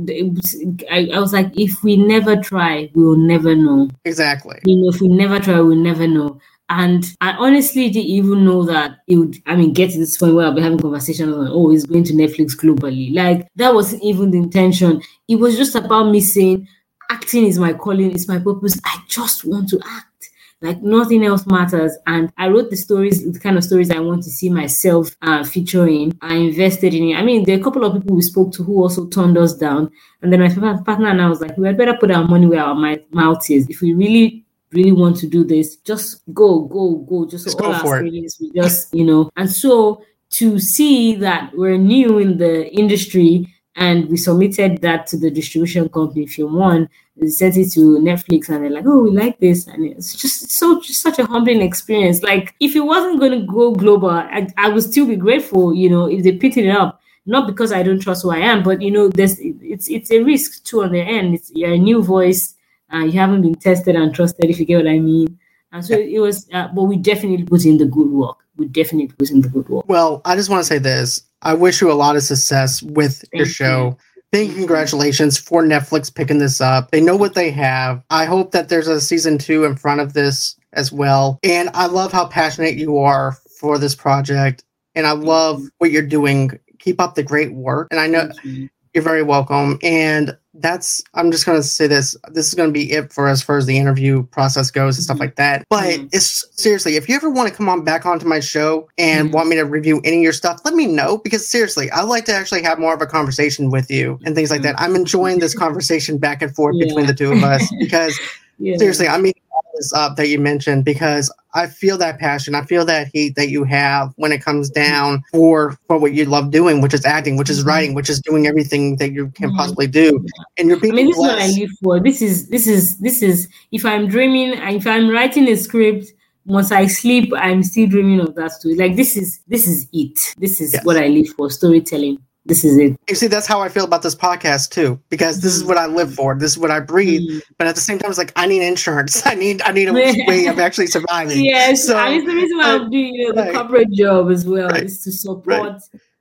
I, 0.90 1.08
I 1.14 1.18
was 1.20 1.32
like, 1.32 1.50
if 1.58 1.82
we 1.82 1.96
never 1.96 2.36
try, 2.36 2.90
we 2.94 3.04
will 3.04 3.16
never 3.16 3.54
know. 3.54 3.88
Exactly. 4.04 4.58
You 4.64 4.76
know, 4.76 4.88
if 4.90 5.00
we 5.00 5.08
never 5.08 5.38
try, 5.38 5.60
we'll 5.60 5.76
never 5.76 6.06
know. 6.06 6.38
And 6.68 7.04
I 7.20 7.32
honestly 7.32 7.90
didn't 7.90 8.10
even 8.10 8.44
know 8.44 8.64
that 8.64 8.98
it 9.06 9.16
would, 9.16 9.36
I 9.46 9.54
mean, 9.54 9.72
get 9.72 9.92
to 9.92 9.98
this 9.98 10.18
point 10.18 10.34
where 10.34 10.46
I'll 10.46 10.54
be 10.54 10.62
having 10.62 10.80
conversations 10.80 11.32
on, 11.32 11.48
oh, 11.48 11.70
it's 11.70 11.84
going 11.84 12.04
to 12.04 12.12
Netflix 12.12 12.56
globally. 12.56 13.14
Like, 13.14 13.48
that 13.56 13.72
wasn't 13.72 14.02
even 14.02 14.32
the 14.32 14.38
intention. 14.38 15.00
It 15.28 15.36
was 15.36 15.56
just 15.56 15.76
about 15.76 16.10
me 16.10 16.20
saying, 16.20 16.66
acting 17.08 17.46
is 17.46 17.58
my 17.58 17.72
calling, 17.72 18.10
it's 18.10 18.26
my 18.26 18.38
purpose. 18.38 18.80
I 18.84 19.00
just 19.08 19.44
want 19.44 19.68
to 19.70 19.80
act. 19.86 20.30
Like, 20.62 20.82
nothing 20.82 21.24
else 21.24 21.46
matters. 21.46 21.96
And 22.06 22.32
I 22.38 22.48
wrote 22.48 22.70
the 22.70 22.76
stories, 22.76 23.30
the 23.30 23.38
kind 23.38 23.56
of 23.56 23.62
stories 23.62 23.90
I 23.90 24.00
want 24.00 24.24
to 24.24 24.30
see 24.30 24.48
myself 24.48 25.14
uh, 25.22 25.44
featuring. 25.44 26.18
I 26.22 26.34
invested 26.34 26.94
in 26.94 27.10
it. 27.10 27.14
I 27.14 27.22
mean, 27.22 27.44
there 27.44 27.56
are 27.56 27.60
a 27.60 27.62
couple 27.62 27.84
of 27.84 27.92
people 27.92 28.16
we 28.16 28.22
spoke 28.22 28.52
to 28.54 28.64
who 28.64 28.82
also 28.82 29.06
turned 29.06 29.38
us 29.38 29.54
down. 29.54 29.92
And 30.22 30.32
then 30.32 30.40
my 30.40 30.82
partner 30.82 31.10
and 31.10 31.22
I 31.22 31.28
was 31.28 31.40
like, 31.40 31.56
we 31.58 31.66
had 31.66 31.76
better 31.76 31.94
put 31.94 32.10
our 32.10 32.24
money 32.26 32.46
where 32.46 32.64
our 32.64 32.74
mouth 33.12 33.50
is. 33.50 33.68
If 33.68 33.82
we 33.82 33.92
really 33.92 34.45
really 34.76 34.92
want 34.92 35.16
to 35.18 35.26
do 35.26 35.44
this, 35.44 35.76
just 35.78 36.22
go, 36.32 36.60
go, 36.60 36.96
go. 37.08 37.26
Just 37.26 37.44
Just 37.44 37.60
all 37.60 37.68
go 37.68 37.74
our 37.74 37.80
for 37.80 37.98
it. 38.04 38.12
we 38.12 38.52
just, 38.54 38.94
you 38.94 39.04
know. 39.04 39.30
And 39.36 39.50
so 39.50 40.04
to 40.30 40.58
see 40.58 41.16
that 41.16 41.52
we're 41.54 41.78
new 41.78 42.18
in 42.18 42.38
the 42.38 42.68
industry 42.72 43.52
and 43.76 44.08
we 44.08 44.16
submitted 44.16 44.80
that 44.82 45.06
to 45.08 45.18
the 45.18 45.30
distribution 45.30 45.88
company, 45.88 46.26
Film 46.26 46.54
One, 46.54 46.88
they 47.16 47.28
sent 47.28 47.56
it 47.56 47.70
to 47.72 47.98
Netflix 47.98 48.48
and 48.48 48.62
they're 48.62 48.70
like, 48.70 48.86
oh, 48.86 49.02
we 49.04 49.10
like 49.10 49.38
this. 49.40 49.66
And 49.66 49.84
it's 49.86 50.14
just 50.14 50.50
so 50.50 50.80
just 50.80 51.00
such 51.02 51.18
a 51.18 51.26
humbling 51.26 51.62
experience. 51.62 52.22
Like 52.22 52.54
if 52.60 52.76
it 52.76 52.80
wasn't 52.80 53.20
going 53.20 53.32
to 53.40 53.46
go 53.46 53.72
global, 53.72 54.10
I, 54.10 54.48
I 54.56 54.68
would 54.68 54.82
still 54.82 55.06
be 55.06 55.16
grateful, 55.16 55.74
you 55.74 55.88
know, 55.90 56.06
if 56.06 56.22
they 56.24 56.32
picked 56.32 56.56
it 56.58 56.68
up. 56.70 57.00
Not 57.28 57.48
because 57.48 57.72
I 57.72 57.82
don't 57.82 58.00
trust 58.00 58.22
who 58.22 58.30
I 58.30 58.38
am, 58.38 58.62
but 58.62 58.80
you 58.80 58.90
know, 58.92 59.08
there's 59.08 59.36
it's 59.40 59.90
it's 59.90 60.12
a 60.12 60.22
risk 60.22 60.62
too 60.64 60.82
on 60.84 60.92
the 60.92 61.00
end. 61.00 61.34
It's 61.34 61.50
you're 61.54 61.72
a 61.72 61.78
new 61.78 62.00
voice 62.02 62.54
uh, 62.92 62.98
you 62.98 63.12
haven't 63.12 63.42
been 63.42 63.54
tested 63.54 63.96
and 63.96 64.14
trusted, 64.14 64.50
if 64.50 64.58
you 64.58 64.64
get 64.64 64.76
what 64.76 64.88
I 64.88 64.98
mean. 64.98 65.38
And 65.72 65.84
so 65.84 65.94
it 65.94 66.20
was, 66.20 66.48
uh, 66.52 66.68
but 66.68 66.84
we 66.84 66.96
definitely 66.96 67.44
put 67.44 67.64
in 67.64 67.78
the 67.78 67.86
good 67.86 68.10
work. 68.10 68.38
we 68.56 68.66
definitely 68.66 69.08
put 69.08 69.30
in 69.30 69.40
the 69.40 69.48
good 69.48 69.68
work. 69.68 69.84
Well, 69.88 70.22
I 70.24 70.34
just 70.36 70.48
want 70.48 70.60
to 70.60 70.64
say 70.64 70.78
this. 70.78 71.22
I 71.42 71.54
wish 71.54 71.80
you 71.80 71.90
a 71.90 71.94
lot 71.94 72.16
of 72.16 72.22
success 72.22 72.82
with 72.82 73.18
Thank 73.18 73.34
your 73.34 73.46
show. 73.46 73.98
Thank 74.32 74.50
you, 74.50 74.56
congratulations 74.56 75.38
for 75.38 75.62
Netflix 75.62 76.12
picking 76.12 76.38
this 76.38 76.60
up. 76.60 76.90
They 76.90 77.00
know 77.00 77.16
what 77.16 77.34
they 77.34 77.50
have. 77.50 78.02
I 78.10 78.24
hope 78.24 78.50
that 78.52 78.68
there's 78.68 78.88
a 78.88 79.00
season 79.00 79.38
two 79.38 79.64
in 79.64 79.76
front 79.76 80.00
of 80.00 80.14
this 80.14 80.56
as 80.72 80.90
well. 80.92 81.38
And 81.42 81.70
I 81.74 81.86
love 81.86 82.12
how 82.12 82.26
passionate 82.26 82.74
you 82.74 82.98
are 82.98 83.36
for 83.60 83.78
this 83.78 83.94
project. 83.94 84.64
And 84.94 85.06
I 85.06 85.12
love 85.12 85.62
what 85.78 85.90
you're 85.90 86.02
doing. 86.02 86.58
Keep 86.78 87.00
up 87.00 87.14
the 87.14 87.22
great 87.22 87.52
work. 87.54 87.88
And 87.90 88.00
I 88.00 88.06
know 88.08 88.30
you. 88.42 88.68
you're 88.94 89.04
very 89.04 89.22
welcome. 89.22 89.78
And 89.82 90.36
that's, 90.60 91.02
I'm 91.14 91.30
just 91.30 91.46
going 91.46 91.58
to 91.58 91.62
say 91.66 91.86
this. 91.86 92.16
This 92.32 92.48
is 92.48 92.54
going 92.54 92.68
to 92.68 92.72
be 92.72 92.90
it 92.92 93.12
for 93.12 93.28
as 93.28 93.42
far 93.42 93.56
as 93.58 93.66
the 93.66 93.76
interview 93.78 94.22
process 94.24 94.70
goes 94.70 94.96
and 94.96 95.04
stuff 95.04 95.16
Mhm. 95.16 95.20
like 95.20 95.36
that. 95.36 95.64
But 95.70 95.84
Mhm. 95.84 96.08
it's 96.12 96.44
seriously, 96.60 96.96
if 96.96 97.08
you 97.08 97.14
ever 97.16 97.30
want 97.30 97.48
to 97.48 97.54
come 97.54 97.68
on 97.68 97.84
back 97.84 98.06
onto 98.06 98.26
my 98.26 98.40
show 98.40 98.88
and 98.98 99.28
Mhm. 99.28 99.32
want 99.32 99.48
me 99.48 99.56
to 99.56 99.64
review 99.64 100.00
any 100.04 100.18
of 100.18 100.22
your 100.22 100.32
stuff, 100.32 100.60
let 100.64 100.74
me 100.74 100.86
know 100.86 101.18
because 101.18 101.46
seriously, 101.46 101.90
I'd 101.90 102.02
like 102.02 102.24
to 102.26 102.32
actually 102.34 102.62
have 102.62 102.78
more 102.78 102.94
of 102.94 103.02
a 103.02 103.06
conversation 103.06 103.70
with 103.70 103.90
you 103.90 104.18
and 104.24 104.34
things 104.34 104.50
like 104.50 104.62
that. 104.62 104.74
I'm 104.78 104.96
enjoying 104.96 105.38
this 105.40 105.54
conversation 105.54 106.18
back 106.18 106.42
and 106.42 106.54
forth 106.54 106.76
between 106.78 107.06
the 107.06 107.14
two 107.14 107.32
of 107.32 107.42
us 107.44 107.70
because 107.80 108.18
Yeah. 108.58 108.76
seriously, 108.78 109.06
I 109.06 109.18
mean, 109.18 109.34
this 109.76 109.92
up 109.92 110.16
that 110.16 110.28
you 110.28 110.38
mentioned 110.38 110.84
because 110.84 111.32
I 111.54 111.66
feel 111.66 111.96
that 111.98 112.18
passion, 112.18 112.54
I 112.54 112.62
feel 112.64 112.84
that 112.86 113.08
heat 113.12 113.34
that 113.36 113.48
you 113.48 113.64
have 113.64 114.12
when 114.16 114.32
it 114.32 114.42
comes 114.42 114.68
down 114.70 115.22
for 115.32 115.76
for 115.86 115.98
what 115.98 116.12
you 116.12 116.24
love 116.26 116.50
doing, 116.50 116.80
which 116.80 116.94
is 116.94 117.04
acting, 117.04 117.36
which 117.36 117.50
is 117.50 117.62
Mhm. 117.62 117.66
writing, 117.66 117.94
which 117.94 118.10
is 118.10 118.20
doing 118.20 118.46
everything 118.46 118.96
that 118.96 119.12
you 119.12 119.28
can 119.34 119.50
Mhm. 119.50 119.56
possibly 119.56 119.86
do, 119.86 120.24
and 120.58 120.68
you're 120.68 120.80
being 120.80 120.92
I 120.92 120.96
mean, 120.96 121.06
this 121.06 121.16
is 121.16 121.20
what 121.20 121.38
I 121.38 121.46
live 121.48 121.70
for. 121.82 122.00
This 122.00 122.20
is 122.22 122.48
this 122.48 122.66
is 122.66 122.98
this 122.98 123.22
is 123.22 123.48
if 123.72 123.84
I'm 123.84 124.06
dreaming, 124.08 124.52
if 124.52 124.86
I'm 124.86 125.08
writing 125.08 125.48
a 125.48 125.56
script, 125.56 126.12
once 126.46 126.70
I 126.70 126.86
sleep, 126.86 127.32
I'm 127.36 127.62
still 127.62 127.86
dreaming 127.88 128.20
of 128.20 128.34
that 128.36 128.52
story. 128.52 128.74
Like 128.74 128.96
this 128.96 129.16
is 129.16 129.40
this 129.48 129.66
is 129.66 129.86
it. 129.92 130.18
This 130.38 130.60
is 130.60 130.74
Yes. 130.74 130.84
what 130.84 130.96
I 130.96 131.08
live 131.08 131.28
for. 131.36 131.50
Storytelling. 131.50 132.18
This 132.46 132.64
is 132.64 132.78
it. 132.78 132.96
You 133.08 133.16
see, 133.16 133.26
that's 133.26 133.46
how 133.46 133.60
I 133.60 133.68
feel 133.68 133.84
about 133.84 134.02
this 134.02 134.14
podcast 134.14 134.70
too, 134.70 135.00
because 135.10 135.40
this 135.40 135.54
is 135.54 135.64
what 135.64 135.76
I 135.76 135.86
live 135.86 136.14
for. 136.14 136.34
This 136.38 136.52
is 136.52 136.58
what 136.58 136.70
I 136.70 136.80
breathe. 136.80 137.22
Mm. 137.28 137.42
But 137.58 137.66
at 137.66 137.74
the 137.74 137.80
same 137.80 137.98
time, 137.98 138.08
it's 138.10 138.18
like 138.18 138.32
I 138.36 138.46
need 138.46 138.62
insurance. 138.62 139.26
I 139.26 139.34
need 139.34 139.62
I 139.62 139.72
need 139.72 139.88
a 139.88 139.92
way 140.26 140.46
of 140.46 140.58
actually 140.58 140.86
surviving. 140.86 141.44
Yes, 141.44 141.86
So, 141.86 141.96
and 141.98 142.14
it's 142.14 142.26
the 142.26 142.34
reason 142.34 142.56
why 142.58 142.74
I'm 142.74 142.90
doing 142.90 143.14
you 143.14 143.32
know, 143.34 143.44
the 143.44 143.52
corporate 143.52 143.92
job 143.92 144.30
as 144.30 144.46
well, 144.46 144.68
Right. 144.68 144.84
is 144.84 145.02
to 145.02 145.12
support 145.12 145.72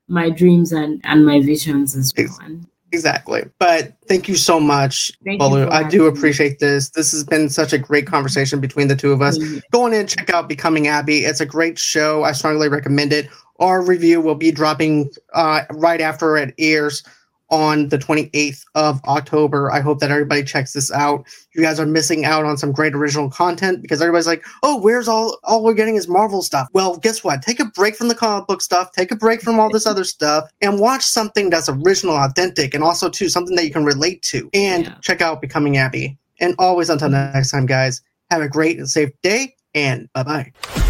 my 0.07 0.29
dreams 0.29 0.71
and 0.71 0.99
and 1.03 1.25
my 1.25 1.39
visions 1.41 1.95
as 1.95 2.11
well. 2.17 2.25
Ex- 2.25 2.39
And 2.41 2.65
Exactly. 2.91 3.43
But 3.59 3.93
thank 4.07 4.29
you 4.29 4.35
so 4.35 4.57
much, 4.57 5.11
Thank 5.25 5.41
Balu. 5.41 5.67
I 5.69 5.83
do 5.83 6.05
appreciate 6.05 6.59
this. 6.59 6.91
This 6.91 7.11
has 7.11 7.25
been 7.25 7.49
such 7.49 7.73
a 7.73 7.77
great 7.77 8.07
conversation 8.07 8.61
between 8.61 8.88
the 8.88 8.95
two 8.95 9.11
of 9.11 9.21
us. 9.21 9.38
go 9.71 9.83
on 9.83 9.91
in 9.93 10.01
and 10.01 10.07
check 10.09 10.29
out 10.29 10.47
Becoming 10.47 10.88
Abby. 10.88 11.25
It's 11.25 11.41
a 11.41 11.45
great 11.45 11.77
show. 11.77 12.23
I 12.23 12.31
strongly 12.31 12.69
recommend 12.69 13.11
it. 13.11 13.27
Our 13.60 13.82
review 13.82 14.22
will 14.22 14.36
be 14.36 14.52
dropping 14.52 15.12
uh, 15.34 15.62
right 15.72 16.02
after 16.02 16.38
it 16.38 16.54
airs 16.58 17.04
on 17.50 17.89
the 17.89 17.98
28th 17.98 18.63
of 18.74 19.00
October. 19.06 19.72
I 19.72 19.80
hope 19.80 20.00
that 20.00 20.10
everybody 20.10 20.44
checks 20.44 20.74
this 20.74 20.91
out. 20.91 21.26
You 21.54 21.62
guys 21.62 21.80
are 21.80 21.86
missing 21.86 22.26
out 22.26 22.44
on 22.44 22.58
some 22.58 22.72
great 22.72 22.96
original 22.96 23.30
content 23.30 23.82
because 23.84 24.02
everybody's 24.02 24.26
like, 24.26 24.44
"Oh, 24.63 24.82
where's 24.82 25.08
all 25.08 25.38
all 25.44 25.63
we're 25.63 25.76
getting 25.76 25.96
is 25.96 26.08
Marvel 26.08 26.41
stuff." 26.41 26.68
Well, 26.74 26.98
guess 26.98 27.24
what? 27.24 27.44
Take 27.44 27.60
a 27.60 27.65
break 27.65 27.96
from 27.96 28.08
the 28.08 28.15
comic 28.15 28.48
book 28.48 28.62
stuff, 28.62 28.91
take 28.94 29.12
a 29.12 29.15
break 29.15 29.41
from 29.41 29.60
all 29.60 29.70
this 29.70 29.86
other 29.86 30.04
stuff 30.04 30.50
and 30.62 30.80
watch 30.80 31.04
something 31.04 31.50
that's 31.52 31.70
original, 31.70 32.15
authentic 32.15 32.74
and 32.74 32.84
also 32.84 33.10
too 33.10 33.30
something 33.30 33.56
that 33.56 33.65
you 33.65 33.72
can 33.72 33.86
relate 33.86 34.24
to. 34.24 34.50
And 34.54 34.86
Yeah. 34.86 34.96
check 35.02 35.22
out 35.22 35.39
Becoming 35.39 35.78
Abby. 35.78 36.18
And 36.39 36.56
always 36.58 36.89
until 36.89 37.10
next 37.10 37.52
time 37.52 37.68
guys, 37.68 38.02
have 38.32 38.41
a 38.41 38.50
great 38.50 38.78
and 38.80 38.89
safe 38.89 39.12
day 39.22 39.56
and 39.76 40.10
bye-bye. 40.13 40.85